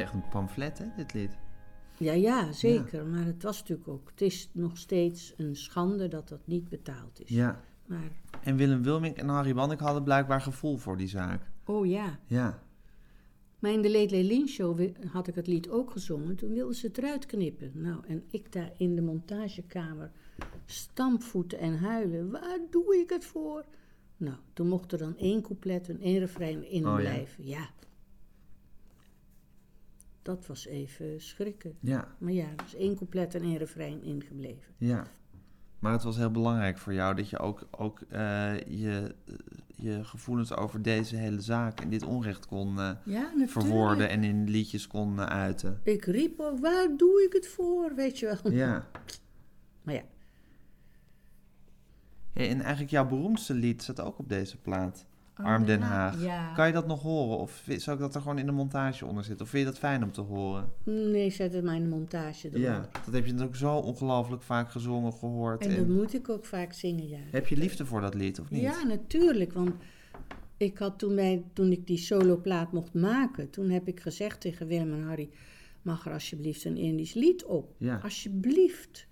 [0.00, 1.38] echt een pamflet, hè, dit lied?
[1.98, 3.06] Ja, ja, zeker.
[3.06, 4.08] Maar het was natuurlijk ook...
[4.10, 7.28] Het is nog steeds een schande dat dat niet betaald is.
[7.28, 7.60] Ja.
[7.86, 8.10] Maar,
[8.42, 11.42] En Willem Wilming en Harry Bannik hadden blijkbaar gevoel voor die zaak.
[11.64, 12.18] oh ja.
[12.26, 12.62] Ja.
[13.58, 14.80] Maar in de Late Lynch Show
[15.12, 16.36] had ik het lied ook gezongen.
[16.36, 17.70] Toen wilden ze het eruit knippen.
[17.74, 20.10] Nou, en ik daar in de montagekamer
[20.66, 22.30] stampvoeten en huilen.
[22.30, 23.64] Waar doe ik het voor?
[24.16, 26.98] Nou, toen mocht er dan één couplet en één refrein in Oh, ja.
[27.00, 27.46] blijven.
[27.46, 27.68] Ja.
[30.22, 31.76] Dat was even schrikken.
[31.80, 34.74] Ja, Maar ja, er is één couplet en één refrein ingebleven.
[34.76, 35.06] ja.
[35.78, 39.14] Maar het was heel belangrijk voor jou dat je ook, ook eh, je,
[39.76, 44.48] je gevoelens over deze hele zaak en dit onrecht kon eh, Ja, verwoorden en in
[44.50, 45.80] liedjes kon eh, uiten.
[45.82, 47.94] Ik riep ook, waar doe ik het voor?
[47.94, 48.52] Weet je wel.
[48.52, 48.86] Ja.
[49.82, 50.02] Maar ja,
[52.32, 55.06] en eigenlijk jouw beroemdste lied staat ook op deze plaat.
[55.42, 56.22] Arm Den Haag.
[56.22, 56.52] Ja.
[56.54, 57.38] Kan je dat nog horen?
[57.38, 59.44] Of zou ik dat er gewoon in de montage onder zitten?
[59.44, 60.72] Of vind je dat fijn om te horen?
[60.84, 62.70] Nee, zet het maar in de montage eronder.
[62.70, 65.62] Ja, dat heb je natuurlijk zo ongelooflijk vaak gezongen, gehoord.
[65.62, 67.18] En En dat moet ik ook vaak zingen, ja.
[67.30, 68.60] Heb je liefde voor dat lied, of niet?
[68.60, 69.52] Ja, natuurlijk.
[69.52, 69.72] Want
[70.56, 74.66] ik had toen, wij, toen ik die soloplaat mocht maken, toen heb ik gezegd tegen
[74.66, 75.30] Willem en Harry,
[75.82, 77.74] mag er alsjeblieft een Indisch lied op?
[77.78, 78.00] Ja.
[78.02, 79.08] Alsjeblieft.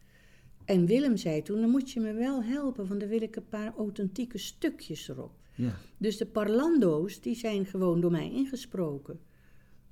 [0.64, 3.48] En Willem zei toen, dan moet je me wel helpen, want dan wil ik een
[3.48, 5.37] paar authentieke stukjes erop.
[5.58, 5.74] Ja.
[5.96, 9.20] Dus de parlando's, die zijn gewoon door mij ingesproken.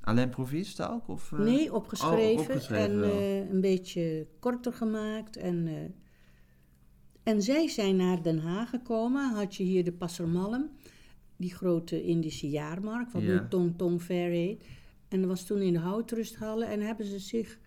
[0.00, 1.08] Alleen proviste ook?
[1.08, 1.38] Of, eh?
[1.38, 5.36] Nee, opgeschreven, Oh, opgeschreven en eh, een beetje korter gemaakt.
[5.36, 5.74] En, eh,
[7.22, 9.34] En zij zijn naar Den Haag gekomen.
[9.34, 10.70] Had je hier de Passermalm,
[11.36, 13.28] die grote Indische jaarmarkt, wat Ja.
[13.42, 14.64] nu Tong Tong Fair heet.
[15.08, 17.58] En dat was toen in de houtrusthallen en hebben ze zich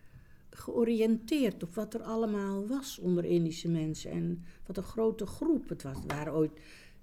[0.50, 4.12] georiënteerd op wat er allemaal was onder Indische mensen.
[4.12, 5.95] En wat een grote groep het was.
[5.97, 6.52] Het waren ooit,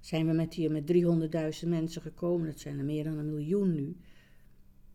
[0.06, 0.92] zijn we met hier met
[1.62, 2.46] 300.000 mensen gekomen.
[2.46, 3.96] Dat zijn er meer dan een miljoen nu.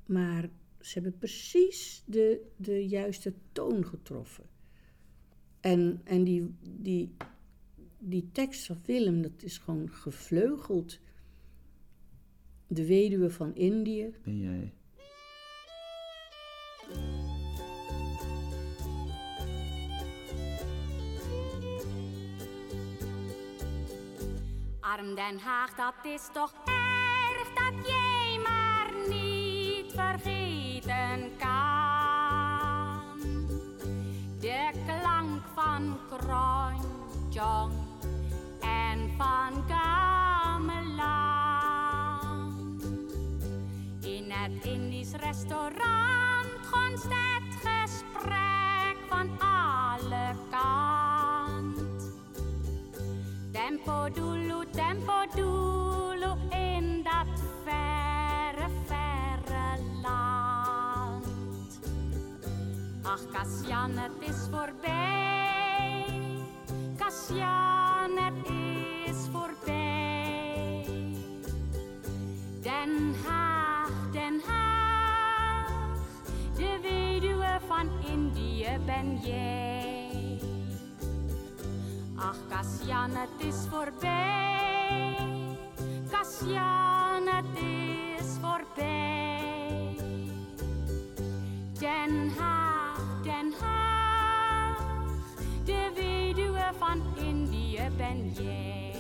[0.05, 0.49] Maar
[0.79, 4.43] ze hebben precies de, de juiste toon getroffen.
[5.59, 7.15] En, en die, die,
[7.99, 10.99] die tekst van Willem, dat is gewoon gevleugeld.
[12.67, 14.13] De weduwe van Indië.
[14.23, 14.73] Ben jij?
[24.81, 33.19] Arm Den Haag, dat is toch erg dat jij maar niet vergeten kan.
[34.39, 37.73] De klank van Kronjong
[38.59, 41.11] en van Gamelan.
[44.01, 51.79] In het Indisch restaurant gonst het gesprek van alle kant.
[53.51, 54.50] Tempo dulu,
[55.35, 61.79] dulu in dat verre, verre land.
[63.03, 66.05] Ach, Cassian, het is voorbij.
[66.97, 68.49] Cassian, het
[69.05, 70.85] is voorbij.
[72.61, 75.97] Den Haag, Den Haag,
[76.55, 80.39] de weduwe van Indië ben jij.
[82.15, 84.80] Ach, Cassian, het is voorbij.
[86.21, 89.95] Cassian, het is voorbij.
[91.79, 94.77] Den Haag, Den Haag,
[95.65, 98.95] de weduwe van Indië ben jij.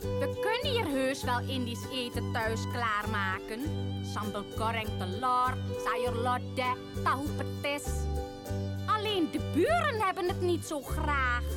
[0.00, 3.60] We kunnen hier heus wel Indisch eten thuis klaarmaken.
[4.14, 6.74] Sambal goreng telur, sayur lodeh,
[7.04, 7.92] tahu petis.
[8.86, 11.55] Alleen de buren hebben het niet zo graag.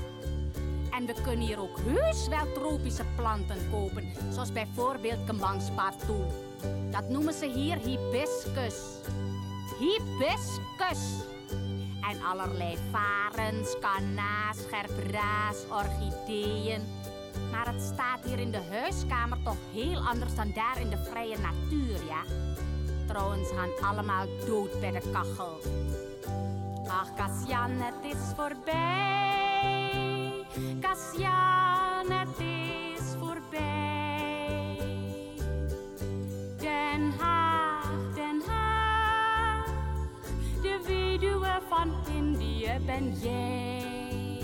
[1.00, 6.14] En we kunnen hier ook heus wel tropische planten kopen, zoals bijvoorbeeld kembang spartu.
[6.92, 8.76] Dat noemen ze hier hibiscus.
[9.80, 11.00] Hibiscus.
[12.12, 16.82] En allerlei varens, kanna's, gerbraas, orchideeën.
[17.52, 21.38] Maar het staat hier in de huiskamer toch heel anders dan daar in de vrije
[21.38, 22.24] natuur, ja?
[23.08, 25.60] Trouwens gaan allemaal dood bij de kachel.
[26.88, 30.09] Ach, Cassian, het is voorbij.
[30.80, 34.78] Cassian, het is voorbij.
[36.58, 39.66] Den Haag, Den Haag,
[40.62, 44.38] de weduwe van Indië ben jij.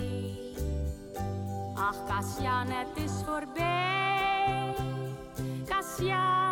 [1.76, 4.76] Ach, Cassian, het is voorbij.
[5.66, 6.45] Cassian,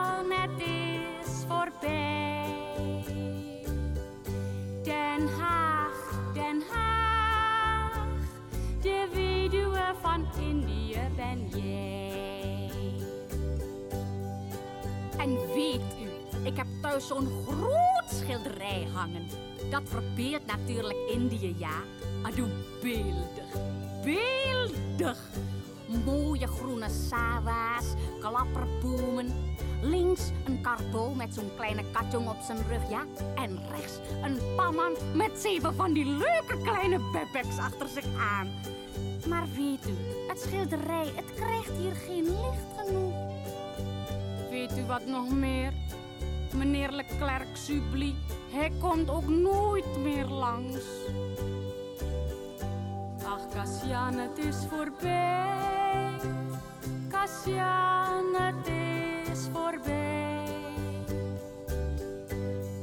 [15.18, 19.28] En weet u, ik heb thuis zo'n groot schilderij hangen.
[19.70, 21.82] Dat verbeeldt natuurlijk Indië, ja.
[22.22, 22.50] Adoe,
[22.82, 23.52] beeldig,
[24.04, 25.18] beeldig.
[26.06, 27.86] Mooie groene sawa's,
[28.20, 29.34] klapperbomen.
[29.84, 33.04] Links een karbol met zo'n kleine katjong op zijn rug, ja.
[33.36, 38.52] En rechts een pamman met zeven van die leuke kleine bebeks achter zich aan.
[39.28, 39.94] Maar weet u,
[40.28, 43.14] het schilderij, het krijgt hier geen licht genoeg.
[44.50, 45.74] Weet u wat nog meer?
[46.56, 48.16] Meneer Leclerc Subli,
[48.52, 50.86] hij komt ook nooit meer langs.
[53.26, 56.20] Ach, Cassian, het is voorbij.
[57.10, 58.83] Cassian, het is
[59.52, 60.46] voorbij.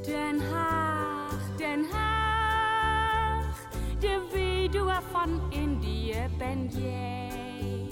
[0.02, 7.88] Den Haag, Den Haag, de weduwe van Indië ben jij.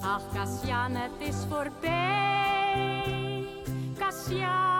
[0.00, 3.46] Ach, Cassian, het is voorbij.
[3.98, 4.79] Cassian,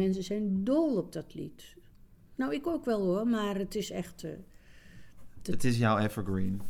[0.00, 1.76] mensen zijn dol op dat lied.
[2.36, 4.24] Nou, ik ook wel hoor, maar het is echt...
[4.24, 4.30] eh,
[5.42, 6.60] Het is jouw evergreen.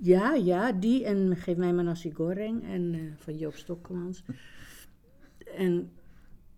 [0.00, 4.22] Ja, ja, die en Geef mij maar nasi goreng en eh, van Joop Stokkelmans.
[5.56, 5.90] En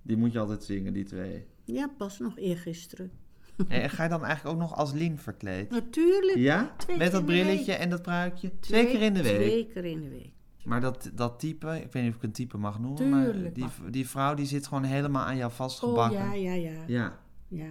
[0.02, 1.44] Die moet je altijd zingen, die twee.
[1.64, 3.10] Ja, pas nog eergisteren.
[3.68, 5.70] En ga je dan eigenlijk ook nog als Lien verkleed?
[5.70, 6.36] Natuurlijk.
[6.38, 6.74] Ja?
[6.76, 8.58] Twee Met dat brilletje en dat pruikje?
[8.60, 9.34] Twee, keer in de week?
[9.34, 10.32] Twee keer in de week.
[10.68, 13.62] Maar dat, dat type, ik weet niet of ik een type mag noemen, maar die,
[13.64, 13.72] mag.
[13.90, 16.18] die vrouw die zit gewoon helemaal aan jou Oh vastgebakken.
[16.18, 16.82] ja, ja, ja.
[16.86, 17.18] ja.
[17.48, 17.68] ja.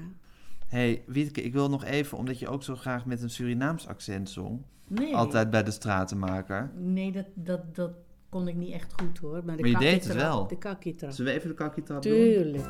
[0.67, 4.29] hey, Wietke, ik wil nog even, omdat je ook zo graag met een Surinaams accent
[4.29, 5.15] zong, Nee.
[5.15, 6.71] altijd bij de stratenmaker.
[6.75, 7.91] Nee, dat, dat, dat
[8.29, 9.41] kon ik niet echt goed hoor.
[9.45, 10.47] Maar, de Maar je deed het wel.
[10.47, 11.11] De kakietrap.
[11.11, 12.11] Zullen we even de kakietrap doen?
[12.11, 12.65] Tuurlijk.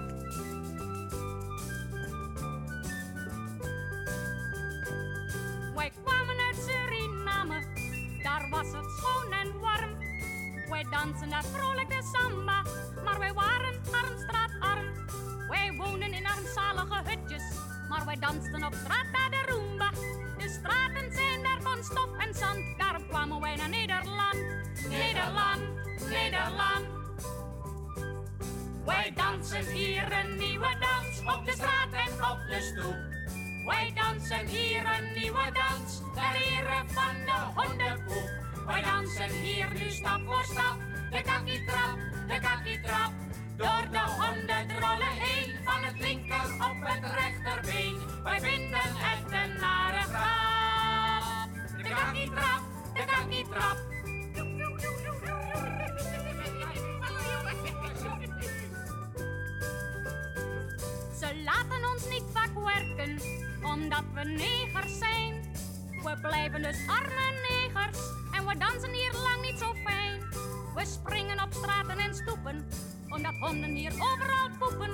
[11.08, 12.64] Dansen daar vrolijk de samba,
[13.03, 14.86] maar wij waren armstraatarm.
[15.49, 17.43] Wij woonden in armzalige hutjes,
[17.89, 19.89] maar wij dansten op straat naar de Roomba.
[20.38, 24.36] De straten zijn daar van stof en zand, daarom kwamen wij naar Nederland.
[24.89, 25.62] Nederland,
[26.10, 26.86] Nederland.
[28.86, 32.97] Wij dansen hier een nieuwe dans op de straat en op de stoep.
[33.66, 38.45] Wij dansen hier een nieuwe dans ter ere van de hondenpoep.
[38.68, 40.78] Wij dansen hier nu stap voor stap,
[41.12, 41.97] de kakietrap,
[42.28, 43.12] de kakietrap.
[43.58, 47.97] Door de hondendrollen heen, van het linker op het rechterbeen.
[48.24, 51.49] Wij vinden het een nare grap.
[51.78, 52.62] De kakietrap,
[52.93, 53.78] de kakietrap.
[61.20, 63.22] Ze laten ons niet vaak werken,
[63.64, 65.55] omdat we negers zijn.
[66.03, 67.97] We blijven dus arme negers
[68.32, 70.07] en we dansen hier lang niet zo fijn.
[70.78, 72.66] We springen op straten en stoepen,
[73.10, 74.90] omdat honden hier overal poepen.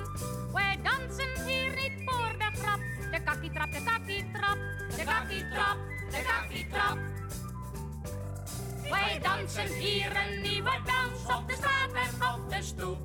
[0.52, 2.80] Wij dansen hier niet voor de grap.
[3.10, 4.56] De kakietrap, de kakietrap,
[4.96, 5.76] de kakietrap,
[6.10, 6.98] de kakietrap.
[8.90, 12.98] Wij dansen hier een nieuwe dans op de straat en op de stoep.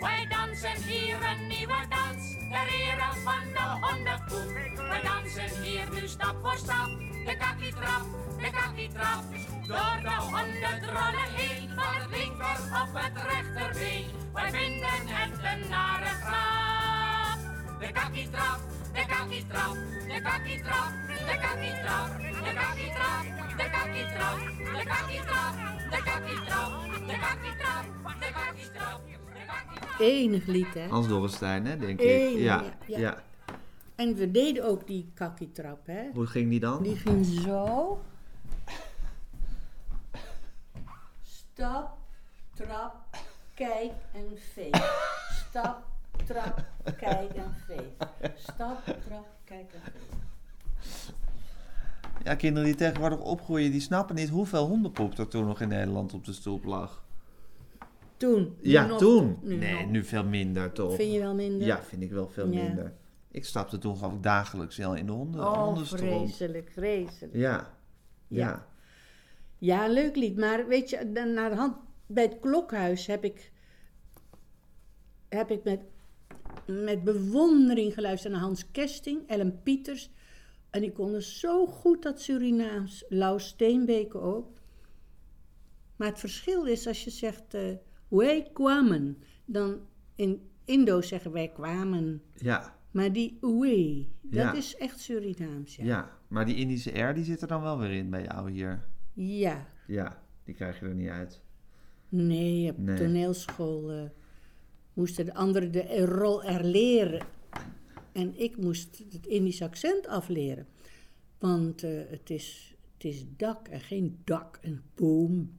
[0.00, 4.52] Wij dansen hier een nieuwe dans ter ere van de hondenpoep.
[4.88, 6.88] Wij dansen hier nu stap voor stap,
[7.26, 8.02] de kakietrap,
[8.38, 9.24] de kakietrap.
[9.68, 14.06] Door de hondendrollen heen, van het linker op het rechterbeen.
[14.32, 17.38] Wij vinden het een nare grap.
[17.80, 18.60] De kakietrap,
[18.92, 19.76] de kakietrap,
[20.12, 20.92] de kakietrap,
[21.28, 22.10] de kakietrap,
[22.46, 23.24] de kakietrap,
[23.60, 24.38] de kakietrap,
[24.76, 25.54] de kakietrap,
[25.92, 26.72] de kakietrap,
[27.08, 27.84] de kakietrap,
[28.20, 29.00] de kakietrap.
[30.00, 30.86] Enig lied, hè?
[30.86, 32.06] Hans Dorrestein, hè, denk ik.
[32.06, 32.98] Enig, ja, ja, ja.
[32.98, 33.22] ja.
[33.94, 36.02] En we deden ook die kakietrap, hè?
[36.14, 36.82] Hoe ging die dan?
[36.82, 38.00] Die ging zo.
[41.58, 41.96] Stap,
[42.54, 42.94] trap,
[43.54, 45.08] kijk en veeg.
[45.48, 45.84] Stap,
[46.26, 46.64] trap,
[46.98, 48.08] kijk en veeg.
[48.36, 51.14] Stap, trap, kijk en veeg.
[52.24, 56.14] Ja, kinderen die tegenwoordig opgroeien, die snappen niet hoeveel hondenpoep er toen nog in Nederland
[56.14, 57.02] op de stoep lag.
[58.16, 58.56] Toen.
[58.60, 59.38] Ja, nog- toen.
[59.42, 59.90] nu nee, nog.
[59.90, 60.94] nu veel minder toch?
[60.94, 61.66] Vind je wel minder?
[61.66, 62.62] Ja, vind ik wel veel Ja.
[62.62, 62.92] minder.
[63.30, 67.34] Ik stapte toen geloof ik dagelijks wel in de honden, Oh, vreselijk, vreselijk.
[67.36, 67.70] Ja.
[68.26, 68.46] Ja.
[68.46, 68.66] Ja.
[69.58, 70.36] Ja, leuk lied.
[70.36, 73.52] Maar weet je, naar de hand, bij het klokhuis heb ik,
[75.28, 75.80] heb ik met,
[76.66, 80.10] met bewondering geluisterd naar Hans Kesting, Ellen Pieters.
[80.70, 83.04] En die konden zo goed dat Surinaams.
[83.08, 84.56] Lau Steenbeke ook.
[85.96, 87.72] Maar het verschil is als je zegt, eh
[88.08, 89.18] wij kwamen.
[89.44, 89.80] Dan
[90.14, 92.22] in Indo zeggen wij kwamen.
[92.34, 92.76] Ja.
[92.90, 94.52] Maar die oei, dat Ja.
[94.54, 95.76] is echt Surinaams.
[95.76, 95.84] ja.
[95.84, 96.18] Ja.
[96.28, 98.86] maar die Indische R die zit er dan wel weer in bij jou hier.
[99.26, 99.66] Ja.
[99.86, 101.40] Ja, die krijg je er niet uit.
[102.08, 102.96] Nee, op Nee.
[102.96, 104.10] toneelschool
[104.92, 107.26] moesten de anderen de rol er leren.
[108.12, 110.66] En ik moest het Indisch accent afleren.
[111.38, 115.58] Want eh, het, is, het is dak en geen dak en boom,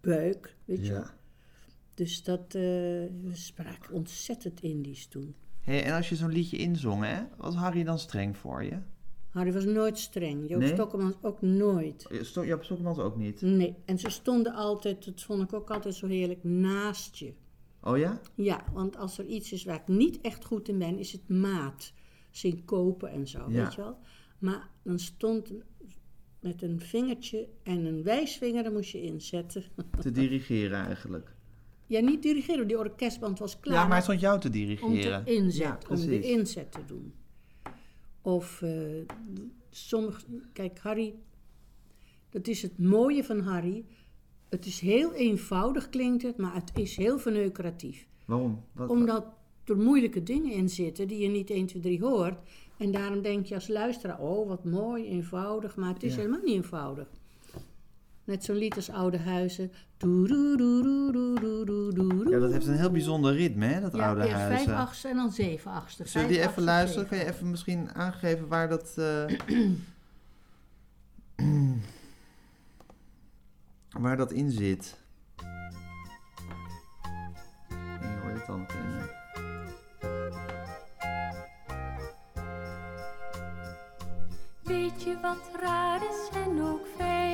[0.00, 0.92] buik, weet je.
[0.92, 1.14] Ja.
[1.94, 2.60] Dus dat, eh,
[3.22, 5.34] we spraken ontzettend Indisch toen.
[5.60, 8.78] Hey, en als je zo'n liedje inzong, hè, was Harry dan streng voor je?
[9.30, 10.48] Harry was nooit streng.
[10.48, 10.72] Joop Nee?
[10.72, 12.06] Stokkemans ook nooit.
[12.22, 13.40] Sto- Jaap Stokemans ook niet.
[13.42, 17.32] Nee, en ze stonden altijd, dat vond ik ook altijd zo heerlijk, naast je.
[17.82, 18.20] Oh ja?
[18.34, 21.28] Ja, want als er iets is waar ik niet echt goed in ben, is het
[21.28, 21.92] maat.
[22.30, 23.62] Syncopen en zo, Ja.
[23.64, 23.98] weet je wel.
[24.38, 25.52] Maar dan stond
[26.40, 29.64] met een vingertje en een wijsvinger, daar moest je inzetten.
[30.00, 31.34] Te dirigeren eigenlijk.
[31.86, 33.74] Ja, niet dirigeren, die orkestband was klaar.
[33.74, 35.24] Ja, maar hij stond jou te om dirigeren.
[35.24, 37.12] te inzet, Ja, om de inzet te doen.
[38.22, 38.70] Of eh
[39.70, 40.20] sommige,
[40.52, 41.14] kijk Harry,
[42.30, 43.84] dat is het mooie van Harry.
[44.48, 48.06] Het is heel eenvoudig klinkt het, maar het is heel verneukeratief.
[48.24, 48.64] Waarom?
[48.72, 49.26] Wat, Omdat
[49.64, 52.38] er moeilijke dingen in zitten die je niet 1, 2, 3 hoort.
[52.78, 55.76] En daarom denk je als luisteraar, oh wat mooi, eenvoudig.
[55.76, 56.18] Maar het is Ja.
[56.18, 57.08] helemaal niet eenvoudig
[58.30, 59.72] met zo'n lied als oude huizen.
[62.30, 64.66] Ja, dat heeft een heel bijzonder ritme, hè, dat ja, oude eerst huizen.
[64.66, 66.08] vijf achtste en dan zeven achtste.
[66.08, 67.08] Zullen die even luisteren?
[67.08, 68.94] Kun je even misschien aangeven waar dat...
[68.96, 69.24] Eh,
[74.02, 74.98] waar dat in zit.
[78.00, 78.66] En hoor het dan.
[84.62, 87.29] Weet je wat raar is en ook veel?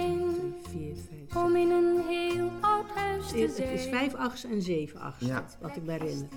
[0.76, 1.36] 4,50.
[1.36, 3.68] Om in een heel oud huis te zijn.
[3.68, 6.28] Het is 5 achts en 7 achts, wat ik me herinner.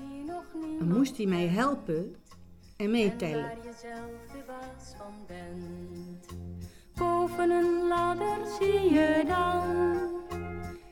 [0.80, 2.16] Dan moest hij mij helpen
[2.78, 3.52] en meetellen.
[6.96, 9.98] Boven een ladder zie je dan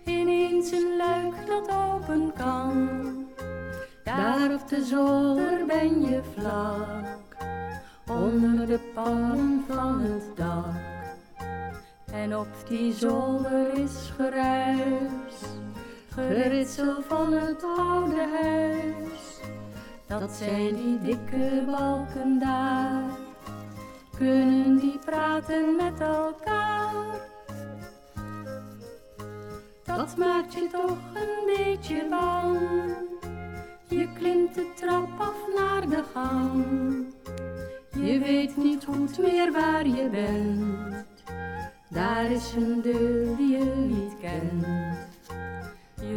[0.06, 2.90] ineens een luik dat open kan.
[4.04, 7.36] Daar op de zolder ben je vlak,
[8.08, 9.37] onder de pan
[12.28, 15.36] en op die zolder is geruis,
[16.10, 19.40] geritsel van het oude huis.
[20.08, 23.04] Dat zijn die dikke balken daar.
[24.18, 26.94] Kunnen die praten met elkaar?
[29.84, 32.60] Dat maakt je toch een beetje bang.
[33.88, 36.66] Je klimt de trap af naar de gang.
[37.92, 41.17] Je weet niet goed meer waar je bent.
[41.90, 44.66] Daar is een deur die je niet kent.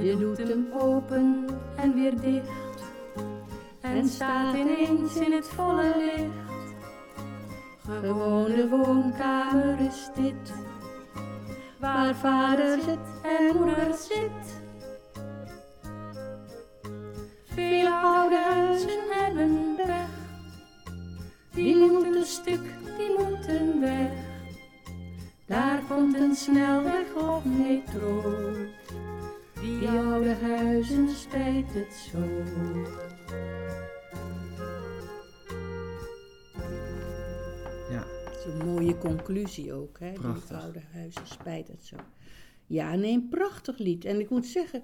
[0.03, 1.47] Je doet hem open
[1.77, 2.61] en weer dicht
[3.81, 6.75] en staat ineens in het volle licht.
[7.85, 10.53] Gewone woonkamer is dit,
[11.79, 14.59] waar vader zit en moeder zit.
[17.45, 20.09] Vele oude huizen hebben weg,
[21.55, 22.63] die moeten stuk,
[22.97, 24.30] die moeten weg.
[25.51, 28.23] Daar komt een snelweg of metro,
[29.61, 32.19] die oude huizen spijt het zo.
[37.91, 40.11] Ja, Dat is een mooie conclusie ook, hè?
[40.11, 40.63] Die Prachtig.
[40.63, 41.97] oude huizen spijt het zo.
[42.67, 44.05] Ja, nee, een prachtig lied.
[44.05, 44.83] En ik moet zeggen,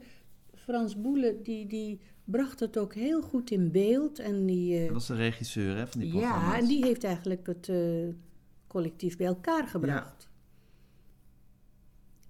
[0.54, 4.18] Frans Boele, die, die bracht het ook heel goed in beeld.
[4.18, 6.58] En die, eh, dat was de regisseur hè, van die ja, programma's.
[6.60, 7.76] en die heeft eigenlijk het eh,
[8.66, 10.25] collectief bij elkaar gebracht.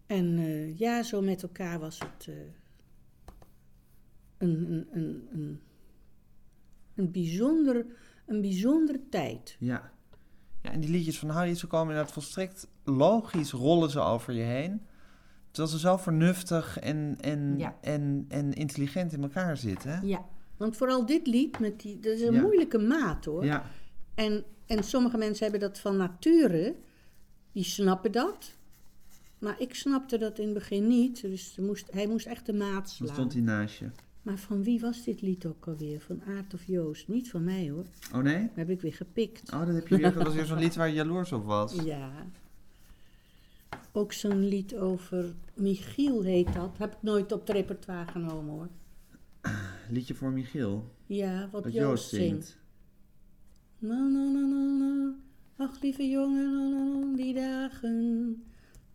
[0.07, 2.35] En eh, ja, zo met elkaar was het eh,
[4.39, 5.61] een, een, een, een,
[6.95, 7.87] een, bijzonder,
[8.27, 9.57] een bijzondere tijd.
[9.59, 9.93] Ja.
[10.63, 14.43] ja, en die liedjes van Harry, ze komen inderdaad volstrekt logisch, rollen ze over je
[14.43, 14.81] heen.
[15.51, 17.77] Terwijl ze zo vernuftig en, en, Ja.
[17.81, 19.91] en, en intelligent in elkaar zitten.
[19.91, 20.01] Hè?
[20.07, 20.25] Ja,
[20.57, 22.41] want vooral dit lied, met die, dat is een Ja.
[22.41, 23.45] moeilijke maat hoor.
[23.45, 23.65] Ja,
[24.15, 26.77] En, en sommige mensen hebben dat van nature,
[27.53, 28.56] die snappen dat.
[29.39, 32.73] Maar ik snapte dat in het begin niet, dus moest, hij moest echt de maat
[32.85, 33.09] dan slaan.
[33.15, 33.87] stond hij naast je.
[34.23, 36.01] Maar van wie was dit lied ook alweer?
[36.01, 37.09] Van Aart of Joost?
[37.09, 37.85] Niet van mij hoor.
[38.15, 38.41] Oh nee?
[38.43, 39.53] Dat heb ik weer gepikt.
[39.53, 41.75] Oh, dat, heb je weer, dat was weer zo'n lied waar je jaloers op was.
[41.85, 42.11] Ja.
[43.93, 46.71] Ook zo'n lied over Michiel heet dat.
[46.79, 48.69] Heb ik nooit op het repertoire genomen hoor.
[49.91, 52.25] Liedje voor Michiel, Ja, wat Joost, Joost zingt.
[52.47, 52.57] zingt.
[53.79, 55.15] Na, na, na, na, na.
[55.57, 58.45] Ach, lieve jongen, na, na, na, die dagen.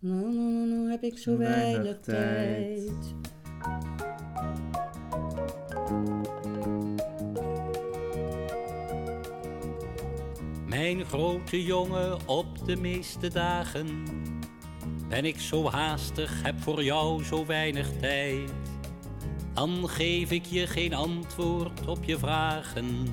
[0.02, 2.76] Na, na, na, na, heb ik zo Weinig weinig tijd.
[2.76, 3.14] tijd.
[10.68, 14.04] Mijn grote jongen, op de meeste dagen
[15.10, 18.52] ben ik zo haastig, heb voor jou zo weinig tijd.
[19.54, 23.08] Dan geef ik je geen antwoord op je vragen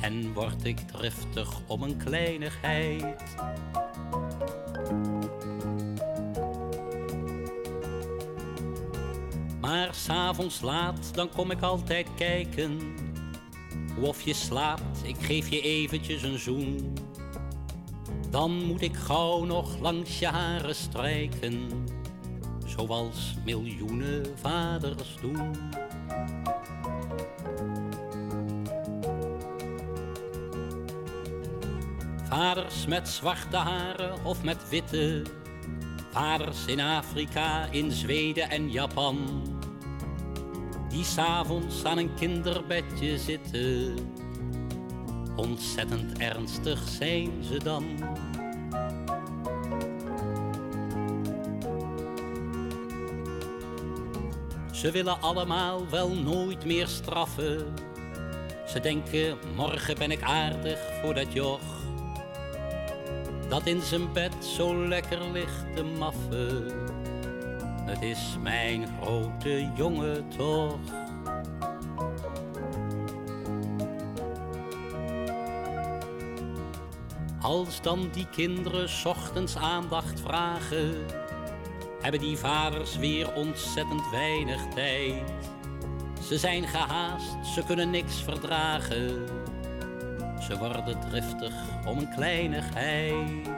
[0.00, 3.36] en word ik driftig om een kleinigheid.
[9.88, 12.94] Maar s'avonds laat, dan kom ik altijd kijken
[13.94, 16.94] hoe of je slaapt, ik geef je eventjes een zoen.
[18.30, 21.68] Dan moet ik gauw nog langs je haren strijken,
[22.66, 25.56] zoals miljoenen vaders doen.
[32.28, 35.22] Vaders met zwarte haren of met witte,
[36.10, 39.56] vaders in Afrika, in Zweden en Japan
[40.88, 43.94] die s'avonds aan een kinderbedje zitten.
[45.36, 47.84] Ontzettend ernstig zijn ze dan.
[54.72, 57.74] Ze willen allemaal wel nooit meer straffen.
[58.66, 61.76] Ze denken, morgen ben ik aardig voor dat joch.
[63.48, 66.97] Dat in zijn bed zo lekker ligt te maffen
[67.88, 70.78] het is mijn grote jongen toch.
[77.40, 80.94] Als dan die kinderen ochtends aandacht vragen,
[82.00, 85.32] hebben die vaders weer ontzettend weinig tijd.
[86.22, 89.26] Ze zijn gehaast, ze kunnen niks verdragen.
[90.40, 91.54] Ze worden driftig
[91.86, 93.48] om een kleinigheid.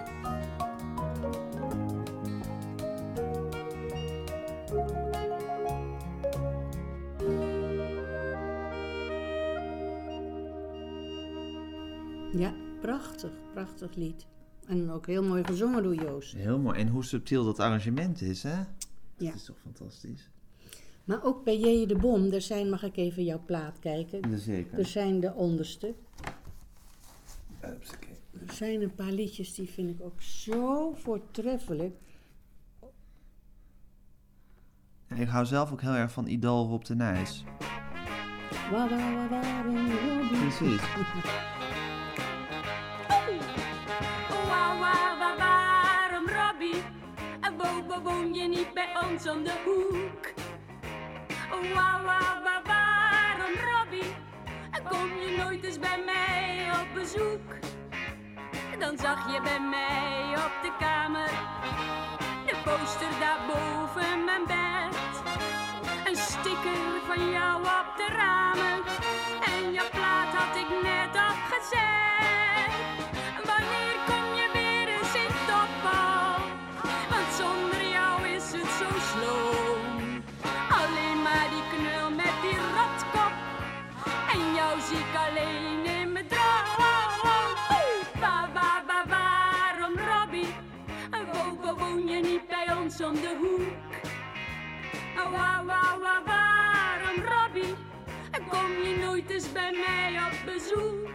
[13.65, 14.27] Prachtig, lied.
[14.67, 16.35] En ook heel mooi gezongen door Joost.
[16.35, 16.79] Heel mooi.
[16.79, 18.57] En hoe subtiel dat arrangement is, hè?
[18.57, 18.67] Ja.
[19.17, 20.31] Dat is toch fantastisch?
[21.05, 21.87] Maar ook bij J.
[21.87, 24.31] de Bom, er zijn, mag ik even jouw plaat kijken?
[24.31, 24.79] Jazeker.
[24.79, 25.95] Er zijn de onderste.
[27.61, 28.09] Hupsakee.
[28.47, 31.97] Er zijn een paar liedjes die vind ik ook zo voortreffelijk.
[35.07, 37.45] Ja, ik hou zelf ook heel erg van Idool Rob de Nijs.
[40.31, 40.83] Precies.
[47.91, 50.25] Wo- woon je niet bij ons om de hoek?
[51.51, 54.15] Wauw, wauw, wauw, waarom Robbie?
[54.89, 57.55] Kom je nooit eens bij mij op bezoek?
[58.79, 61.31] Dan zag je bij mij op de kamer
[62.47, 64.97] de poster daar boven mijn bed.
[66.09, 68.83] Een sticker van jou op de ramen
[69.45, 72.50] en jouw plaat had ik net opgezet.
[93.11, 93.93] Om de hoek?
[95.15, 97.75] Wa, wa, wa, waarom Robbie?
[98.49, 101.09] Kom je nooit eens bij mij op bezoek?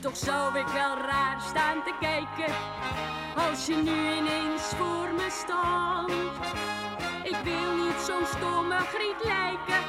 [0.00, 2.54] Toch zou ik wel raar staan te kijken
[3.48, 6.32] als je nu ineens voor me stond.
[7.22, 9.84] Ik wil niet zo'n stomme griet lijken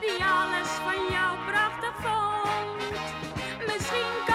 [0.00, 2.80] die alles van jou prachtig vond.
[3.72, 4.33] Misschien kan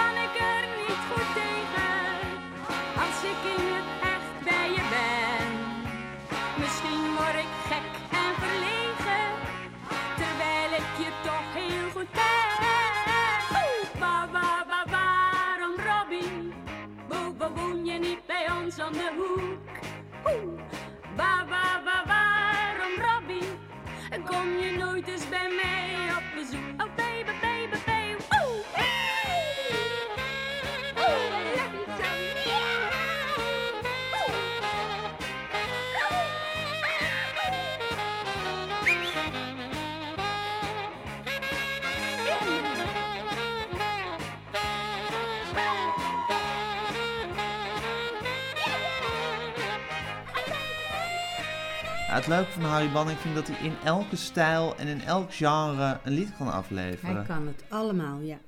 [52.14, 55.32] het leuke van Harry Banning vind ik dat hij in elke stijl en in elk
[55.34, 57.16] genre een lied kan afleveren.
[57.16, 58.38] Hij kan het allemaal, ja.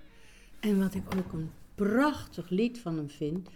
[0.60, 3.48] En wat ik ook een prachtig lied van hem vind,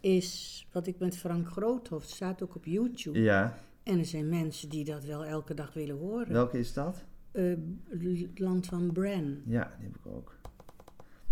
[0.00, 3.20] is wat ik met Frank Groothoff, het staat ook op YouTube.
[3.20, 6.32] Ja, En er zijn mensen die dat wel elke dag willen horen.
[6.32, 7.04] welke is dat?
[7.32, 7.44] Eh,
[7.90, 9.40] het land van Bran.
[9.46, 10.34] Ja, die heb ik ook.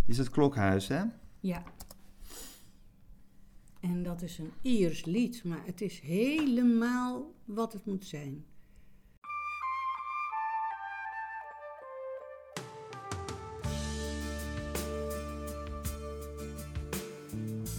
[0.04, 1.02] Die is het klokhuis, hè?
[1.40, 1.62] Ja.
[3.84, 8.44] En dat is een Iers lied, maar het is helemaal wat het moet zijn.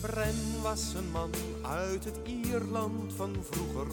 [0.02, 1.32] Bren was een man
[1.62, 3.88] uit het Ierland van vroeger.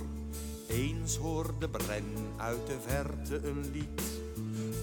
[0.69, 2.05] Eens hoorde Bren
[2.37, 4.22] uit de verte een lied.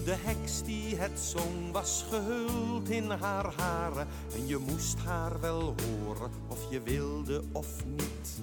[0.04, 4.06] De heks die het zong was gehuld in haar haren.
[4.34, 8.40] En je moest haar wel horen of je wilde of niet.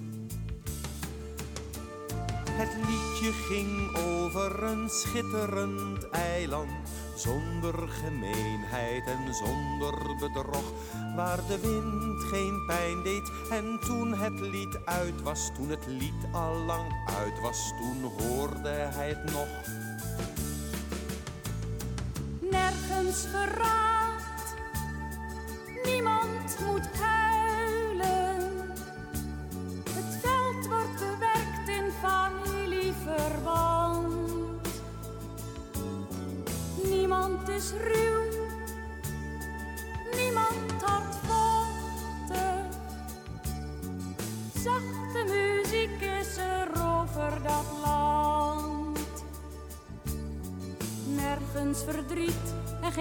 [2.58, 10.72] Het liedje ging over een schitterend eiland, zonder gemeenheid en zonder bedrog,
[11.16, 13.30] waar de wind geen pijn deed.
[13.50, 18.68] En toen het lied uit was, toen het lied al lang uit was, toen hoorde
[18.68, 19.48] hij het nog.
[22.98, 23.67] levensverandering.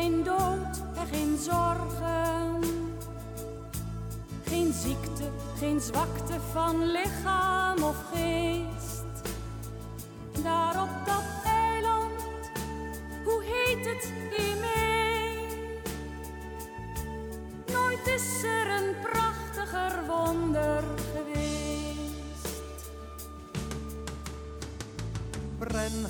[0.02, 2.64] Geen dood en geen zorgen.
[4.44, 5.24] Geen ziekte,
[5.58, 8.27] geen zwakte van lichaam of geest.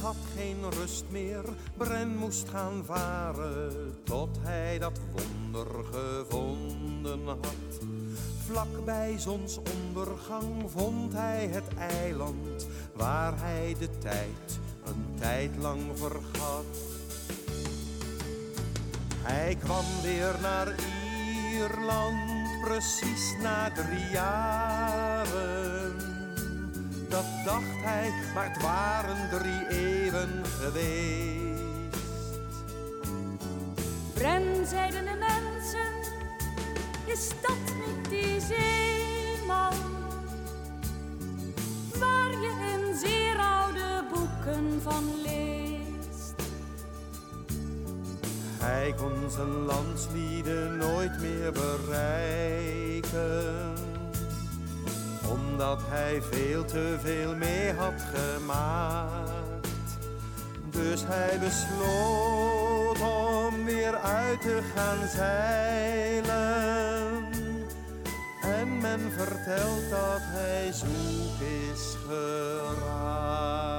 [0.07, 1.43] Had geen rust meer,
[1.77, 7.79] Bren moest gaan varen, tot hij dat wonder gevonden had.
[8.45, 16.77] Vlak bij zonsondergang vond hij het eiland, waar hij de tijd een tijd lang vergat.
[19.21, 20.75] Hij kwam weer naar
[21.53, 25.95] Ierland, precies na drie jaren.
[27.09, 29.96] Dat dacht hij, maar het waren drie eeuwen
[30.59, 31.97] geweest.
[34.13, 35.91] Bren, zeiden de mensen,
[37.05, 39.73] is dat niet die zeeman?
[41.99, 46.35] Waar je in zeer oude boeken van leest.
[48.57, 53.03] Hij kon zijn landslieden nooit meer bereiken,
[55.29, 59.26] omdat hij veel te veel mee had gemaakt.
[60.91, 66.35] Dus hij besloot om weer uit te gaan zeilen.
[68.41, 73.76] En men vertelt dat hij zoek is geraakt.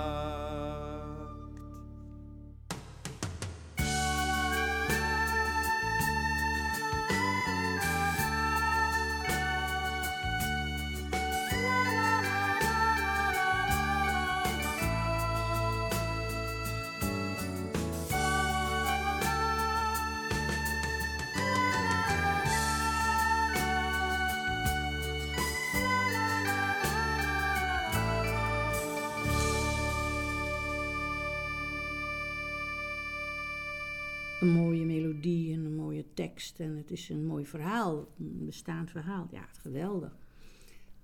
[36.19, 36.61] Tekst.
[36.61, 39.29] En het is een mooi verhaal, een bestaand verhaal.
[39.31, 40.19] Ja, geweldig.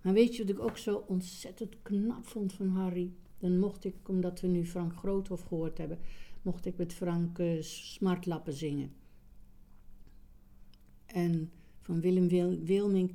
[0.03, 3.13] Maar weet je wat ik ook zo ontzettend knap vond van Harry?
[3.39, 5.99] Dan mocht ik, omdat we nu Frank Groothoff gehoord hebben,
[6.43, 8.93] mocht ik met Frank eh, Smartlappen zingen.
[11.07, 11.51] En
[11.81, 13.15] van Willem Wil Wilming.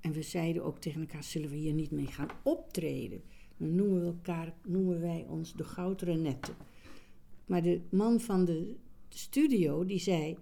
[0.00, 3.22] En we zeiden ook tegen elkaar, zullen we hier niet mee gaan optreden?
[3.56, 6.54] Dan noemen, elkaar, noemen wij ons de Goudrenetten.
[7.46, 8.76] Maar de man van de
[9.08, 10.36] studio die zei...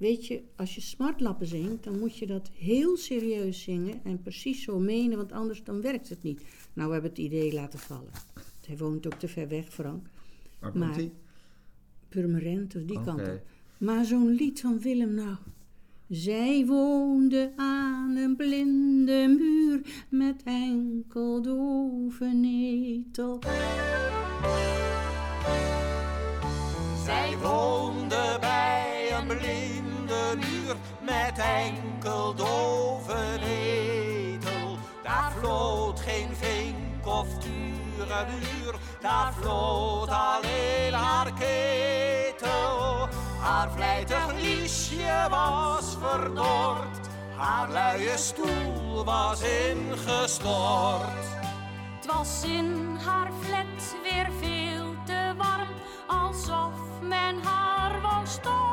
[0.00, 4.00] Weet je, als je smartlappen zingt, dan moet je dat heel serieus zingen...
[4.04, 6.42] en precies zo menen, want anders dan werkt het niet.
[6.72, 8.10] Nou, we hebben het idee laten vallen.
[8.66, 10.06] Hij woont ook te ver weg, Frank.
[10.58, 11.12] Waar Maar- komt hij?
[12.08, 13.42] Purmerend of die kant op.
[13.78, 15.36] Maar zo'n lied van Willem nou.
[16.08, 23.38] Zij woonde aan een blinde muur met enkel dove netel.
[27.04, 29.69] Zij woonde bij een blinde
[31.40, 34.78] enkel dove netel.
[35.02, 43.08] Daar vloot geen vink of tureluur, daar vloot alleen haar ketel.
[43.40, 51.28] Haar vlijtig liesje was verdord, haar luie stoel was ingestort.
[51.96, 55.68] Het was in haar flat weer veel te warm,
[56.06, 56.72] alsof
[57.02, 58.69] men haar wou stoven.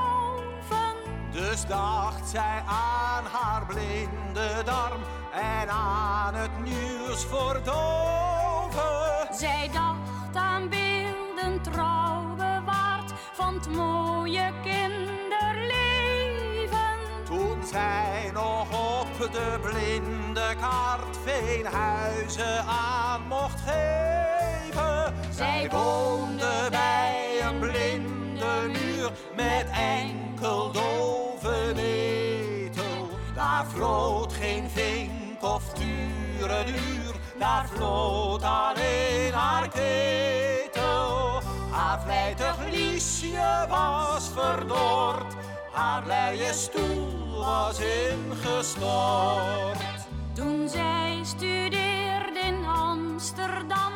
[1.37, 9.27] Dus dacht zij aan haar blinde darm en aan het nieuws voor doven.
[9.31, 16.97] Zij dacht aan beelden trouw bewaard van het mooie kinderleven.
[17.25, 25.13] Toen zij nog op de blinde kaart Veenhuizen aan mocht geven.
[25.31, 30.26] Zij woonde bij een blinde muur met enkel
[33.77, 41.41] vloot geen vink of tureluur, daar vloot alleen haar ketel.
[41.71, 45.35] Haar vlijtig liesje was verdord,
[45.71, 49.77] haar luie stoel was ingestort.
[50.33, 53.93] Toen zij studeerde in Amsterdam,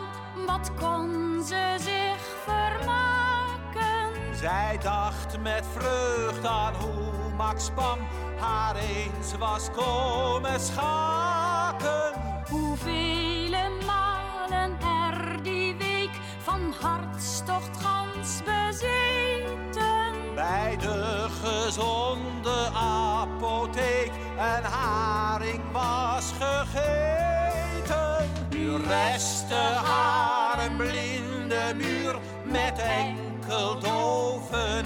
[0.47, 4.35] wat kon ze zich vermaken?
[4.35, 7.99] Zij dacht met vreugd aan hoe Max Pam
[8.39, 12.13] haar eens was komen schaken.
[12.49, 20.33] Hoeveel malen er die week van hartstocht gans bezeten.
[20.35, 28.29] Bij de gezonde apotheek een haring was gegeten.
[28.49, 34.85] Nu restte haar een blinde muur met enkel doven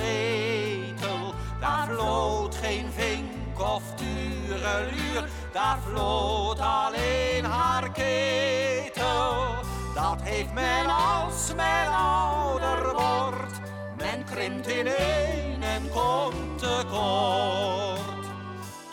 [2.65, 9.35] geen vink of tureluur, daar vloot alleen haar ketel.
[9.93, 13.59] Dat heeft men als men ouder wordt.
[13.97, 18.25] Men krimpt ineen en komt tekort.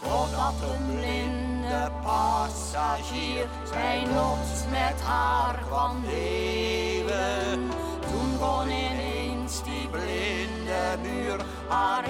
[0.03, 7.69] Totdat een blinde passagier zijn lot met haar kwam delen.
[8.01, 9.89] Toen kon ineens die
[10.99, 12.05] muur haar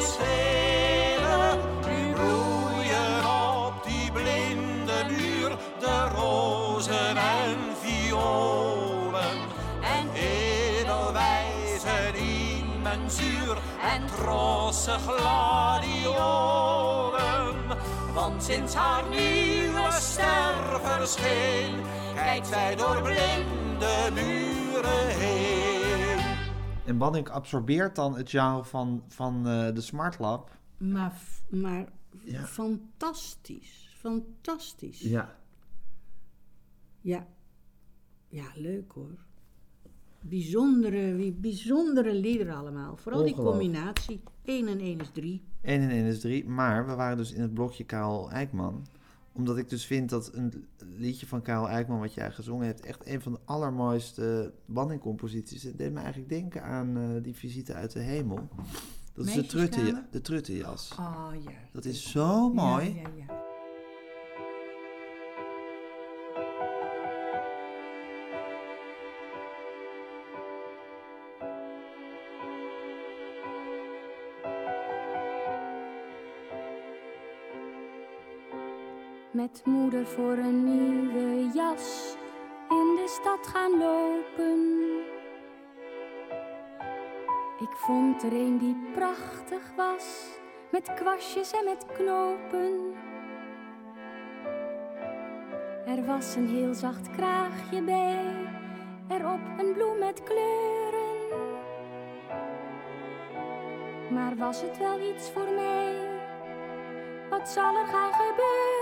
[0.00, 1.58] schelen.
[1.86, 3.24] Nu bloeien
[3.66, 9.38] op die blinde muur de rozen en violen.
[9.80, 13.56] En edelwijze riemen zuur
[13.94, 16.22] en trosse gladiolen.
[18.14, 21.74] Want sinds haar nieuwe ster verscheen,
[22.14, 25.61] kijkt zij door blinde muren heen.
[26.92, 30.58] En Banning absorbeert dan het genre van, van eh, de Smart Lab.
[30.76, 31.20] Maar,
[31.50, 31.88] maar
[32.24, 32.42] Ja.
[32.44, 33.94] fantastisch.
[33.98, 35.00] Fantastisch.
[35.00, 35.36] Ja.
[37.00, 37.26] Ja.
[38.28, 39.14] Ja, leuk hoor.
[40.20, 42.96] Bijzondere, wie- bijzondere liederen allemaal.
[42.96, 44.20] Vooral die combinatie.
[44.44, 45.42] 1 en 1 is 3.
[45.62, 46.48] 1 en 1 is 3.
[46.48, 48.86] Maar we waren dus in het blokje Karel Eikman.
[49.32, 53.06] Omdat ik dus vind dat een liedje van Karel Eikman, wat jij gezongen hebt, echt
[53.06, 55.62] een van de allermooiste Banning-composities.
[55.62, 58.48] Het deed me eigenlijk denken aan eh, die visite uit de hemel.
[59.14, 60.92] Dat is de, trutte, de truttenjas.
[60.96, 61.50] Ah ja.
[61.72, 62.86] Dat is zo mooi.
[62.86, 63.51] Ja, ja, ja.
[79.42, 82.16] Met moeder voor een nieuwe jas
[82.68, 84.60] in de stad gaan lopen.
[87.58, 90.26] Ik vond er een die prachtig was,
[90.70, 92.94] met kwastjes en met knopen.
[95.86, 98.50] Er was een heel zacht kraagje bij,
[99.08, 101.16] erop een bloem met kleuren.
[104.10, 106.20] Maar was het wel iets voor mij?
[107.30, 108.81] Wat zal er gaan gebeuren?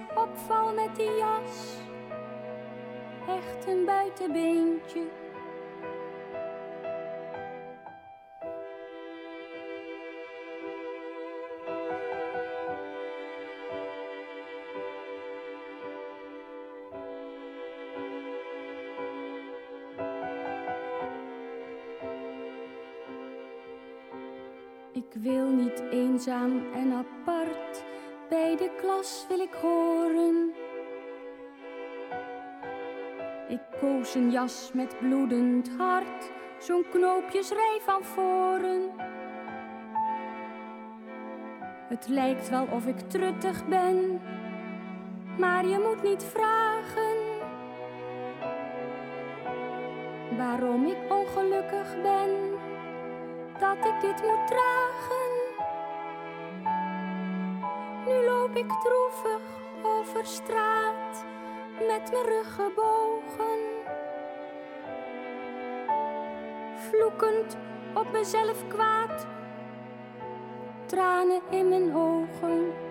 [0.00, 1.76] Ik opval met die jas,
[3.28, 5.02] echt een buitenbeentje.
[24.92, 27.84] Ik wil niet eenzaam en apart,
[28.28, 30.54] bij de klas wil ik horen.
[33.48, 38.90] Ik koos een jas met bloedend hart, zo'n knoopjesrij van voren.
[41.88, 44.20] Het lijkt wel of ik truttig ben,
[45.38, 47.16] maar je moet niet vragen
[50.36, 52.30] waarom ik ongelukkig ben
[53.58, 55.15] dat ik dit moet dragen.
[58.56, 59.42] Ik droevig
[59.82, 61.24] over straat
[61.78, 63.58] met mijn rug gebogen.
[66.76, 67.56] Vloekend
[67.94, 69.26] op mezelf kwaad,
[70.86, 72.85] tranen in mijn ogen.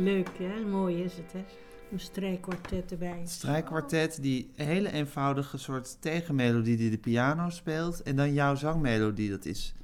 [0.00, 1.44] Leuk hè, mooi is het hè.
[1.92, 3.18] Een strijkkwartet erbij.
[3.18, 8.02] Het strijkkwartet, die hele eenvoudige soort tegenmelodie die de piano speelt.
[8.02, 9.74] En dan jouw zangmelodie, dat is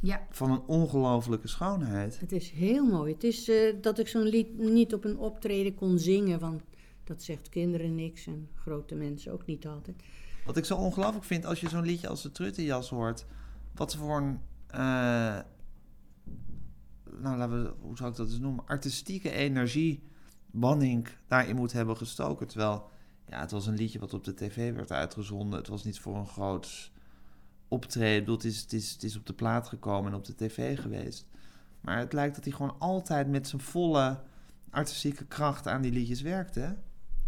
[0.00, 2.20] Ja, van een ongelofelijke schoonheid.
[2.20, 3.12] het is heel mooi.
[3.12, 6.62] Het is eh, dat ik zo'n lied niet op een optreden kon zingen, want
[7.04, 10.02] dat zegt kinderen niks en grote mensen ook niet altijd.
[10.46, 13.26] Wat ik zo ongelooflijk vind als je zo'n liedje als de Truttenjas hoort.
[13.74, 14.38] Wat voor een.
[14.66, 15.38] eh,
[17.20, 18.64] nou, laten we, hoe zou ik dat eens noemen?
[18.66, 20.02] Artistieke energie
[20.50, 22.46] Banning daarin moet hebben gestoken.
[22.46, 22.88] Terwijl,
[23.26, 25.58] ja, het was een liedje wat op de tv werd uitgezonden.
[25.58, 26.90] Het was niet voor een groot
[27.68, 28.12] optreden.
[28.14, 30.34] Ik bedoel, het is, het, is, het is op de plaat gekomen en op de
[30.34, 31.26] tv geweest.
[31.80, 34.20] Maar het lijkt dat hij gewoon altijd met zijn volle
[34.70, 36.60] artistieke kracht aan die liedjes werkte.
[36.60, 36.72] hè?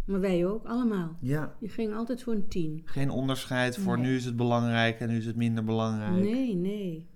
[0.05, 1.15] Maar wij ook, allemaal.
[1.19, 1.55] Ja.
[1.59, 2.81] Je ging altijd voor een tien.
[2.85, 4.05] Geen onderscheid voor Nee.
[4.09, 6.23] nu is het belangrijk en nu is het minder belangrijk.
[6.23, 7.07] Nee, nee.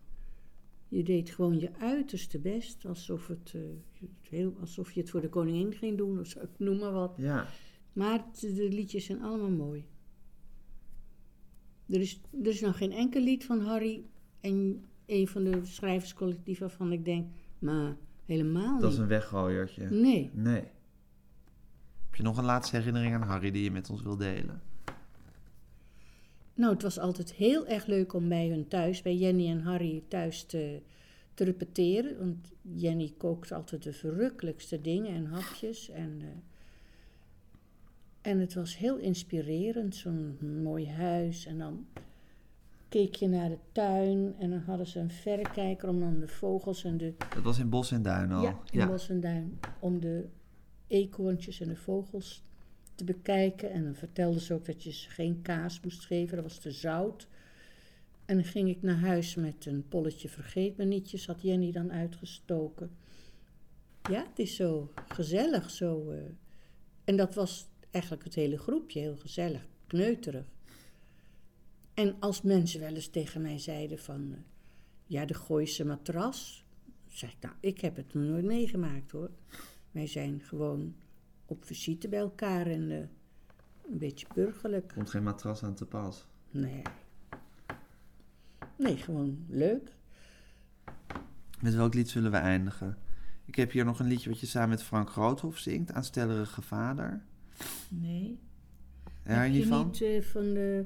[0.88, 3.61] Je deed gewoon je uiterste best, alsof, het, eh,
[3.99, 6.91] het heel, alsof je het voor de koningin ging doen, of zo, ik noem maar
[6.91, 7.13] wat.
[7.17, 7.47] Ja.
[7.93, 9.86] Maar de liedjes zijn allemaal mooi.
[11.89, 14.03] Er is, er is nog geen enkel lied van Harry
[14.39, 17.27] en een van de schrijverscollectieven waarvan ik denk,
[17.59, 19.01] maar helemaal Dat is niet.
[19.03, 19.89] een weggooiertje.
[19.89, 20.29] Nee.
[20.33, 20.63] Nee.
[22.05, 24.61] Heb je nog een laatste herinnering aan Harry die je met ons wil delen?
[26.56, 30.03] Nou, het was altijd heel erg leuk om bij hun thuis, bij Jenny en Harry
[30.08, 30.82] thuis te,
[31.34, 32.18] te repeteren.
[32.18, 35.89] Want Jenny kookt altijd de verrukkelijkste dingen en hapjes.
[35.89, 36.28] En, eh,
[38.32, 41.45] en het was heel inspirerend, zo'n mooi huis.
[41.45, 41.86] En dan
[42.89, 46.84] keek je naar de tuin en dan hadden ze een verrekijker om dan de vogels
[46.84, 47.14] en de...
[47.34, 48.41] Dat was in Bos en Duin al.
[48.41, 49.60] Ja, in Bos en Duin.
[49.80, 50.28] Om de
[50.88, 52.43] eekhoorntjes en de vogels
[52.95, 53.71] te bekijken.
[53.71, 56.71] En dan vertelden ze ook dat je ze geen kaas moest geven, dat was te
[56.71, 57.27] zout.
[58.25, 62.91] En dan ging ik naar huis met een polletje vergeetmenietjes, had Jenny dan uitgestoken.
[64.09, 66.09] Ja, het is zo gezellig, zo...
[66.09, 66.19] eh,
[67.03, 70.45] En dat was eigenlijk het hele groepje, heel gezellig, kneuterig.
[71.93, 74.31] En als mensen wel eens tegen mij zeiden van...
[74.31, 74.39] eh,
[75.05, 76.63] ja, de Gooise matras...
[77.07, 79.29] Zeg ik, nou, ik heb het nog nooit meegemaakt hoor.
[79.91, 80.95] Wij zijn gewoon
[81.45, 82.97] op visite bij elkaar en eh,
[83.91, 84.91] een beetje burgerlijk.
[84.95, 86.27] Komt geen matras aan te pas.
[86.51, 86.81] Nee.
[88.77, 89.91] Nee, gewoon leuk.
[91.61, 92.97] Met welk lied zullen we eindigen?
[93.45, 95.91] Ik heb hier nog een liedje wat je samen met Frank Groothoff zingt.
[95.91, 97.21] Aanstellerige vader.
[97.89, 98.39] Nee.
[99.23, 99.85] Herinner Heb je die van?
[99.85, 100.85] niet eh, van de...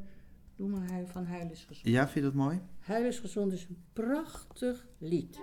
[0.56, 1.88] Doe maar van Huil is gezond.
[1.88, 2.62] Ja, vind je dat mooi?
[2.80, 5.40] Huil is gezond is een prachtig lied.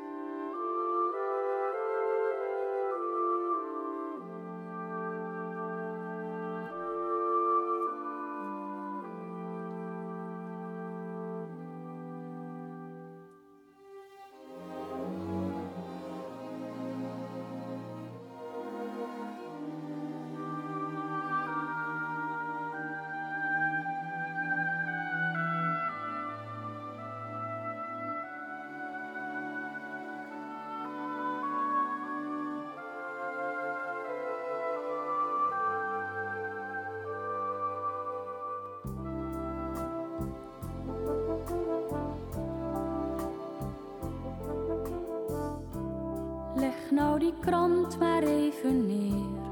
[46.97, 49.45] Nou die krant maar even neer.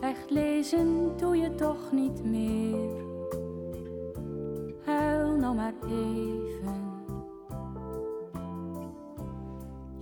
[0.00, 2.90] Echt lezen doe je toch niet meer.
[4.84, 6.92] Huil nou maar even.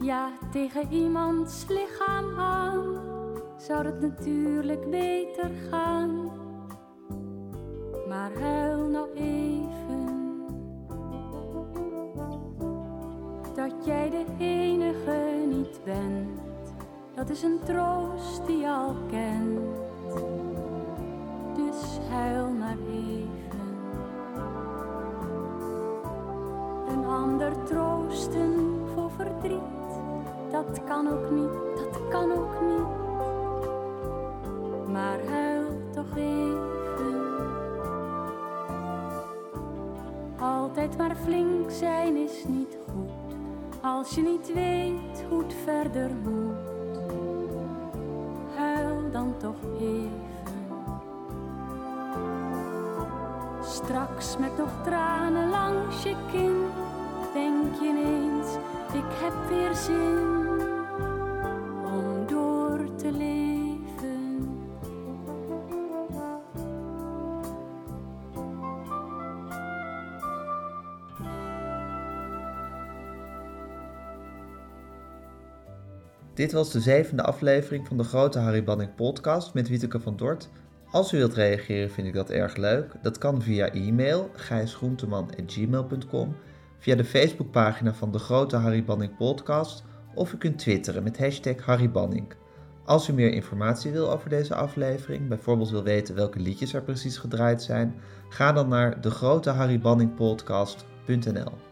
[0.01, 3.01] Ja, tegen iemands lichaam aan
[3.57, 6.42] zou het natuurlijk beter gaan.
[17.43, 19.61] Een troost die al kent.
[21.57, 23.31] Dus huil maar even.
[26.89, 29.61] Een ander troosten voor verdriet,
[30.51, 33.01] dat kan ook niet, dat kan ook niet.
[34.93, 36.61] Maar huil toch even.
[40.39, 43.37] Altijd maar flink zijn is niet goed,
[43.83, 46.52] als je niet weet hoe het verder moet.
[53.85, 56.67] Straks met nog tranen langs je kin,
[57.35, 58.55] denk je ineens,
[58.93, 60.61] ik heb weer zin
[61.85, 64.49] om door te leven.
[76.35, 80.51] Dit was de zevende aflevering van de Grote Harry podcast met Wieteke van Dort.
[80.93, 82.93] Als u wilt reageren vind ik dat erg leuk.
[83.03, 86.37] Dat kan via e-mail gijsgroenteman.gmail.com,
[86.79, 91.65] via de Facebookpagina van de Grote Harry Banning podcast of u kunt twitteren met hashtag
[91.65, 92.35] Harry Banning.
[92.85, 97.17] Als u meer informatie wil over deze aflevering, bijvoorbeeld wil weten welke liedjes er precies
[97.17, 97.95] gedraaid zijn,
[98.29, 101.72] ga dan naar degroteharrybanningpodcast.nl.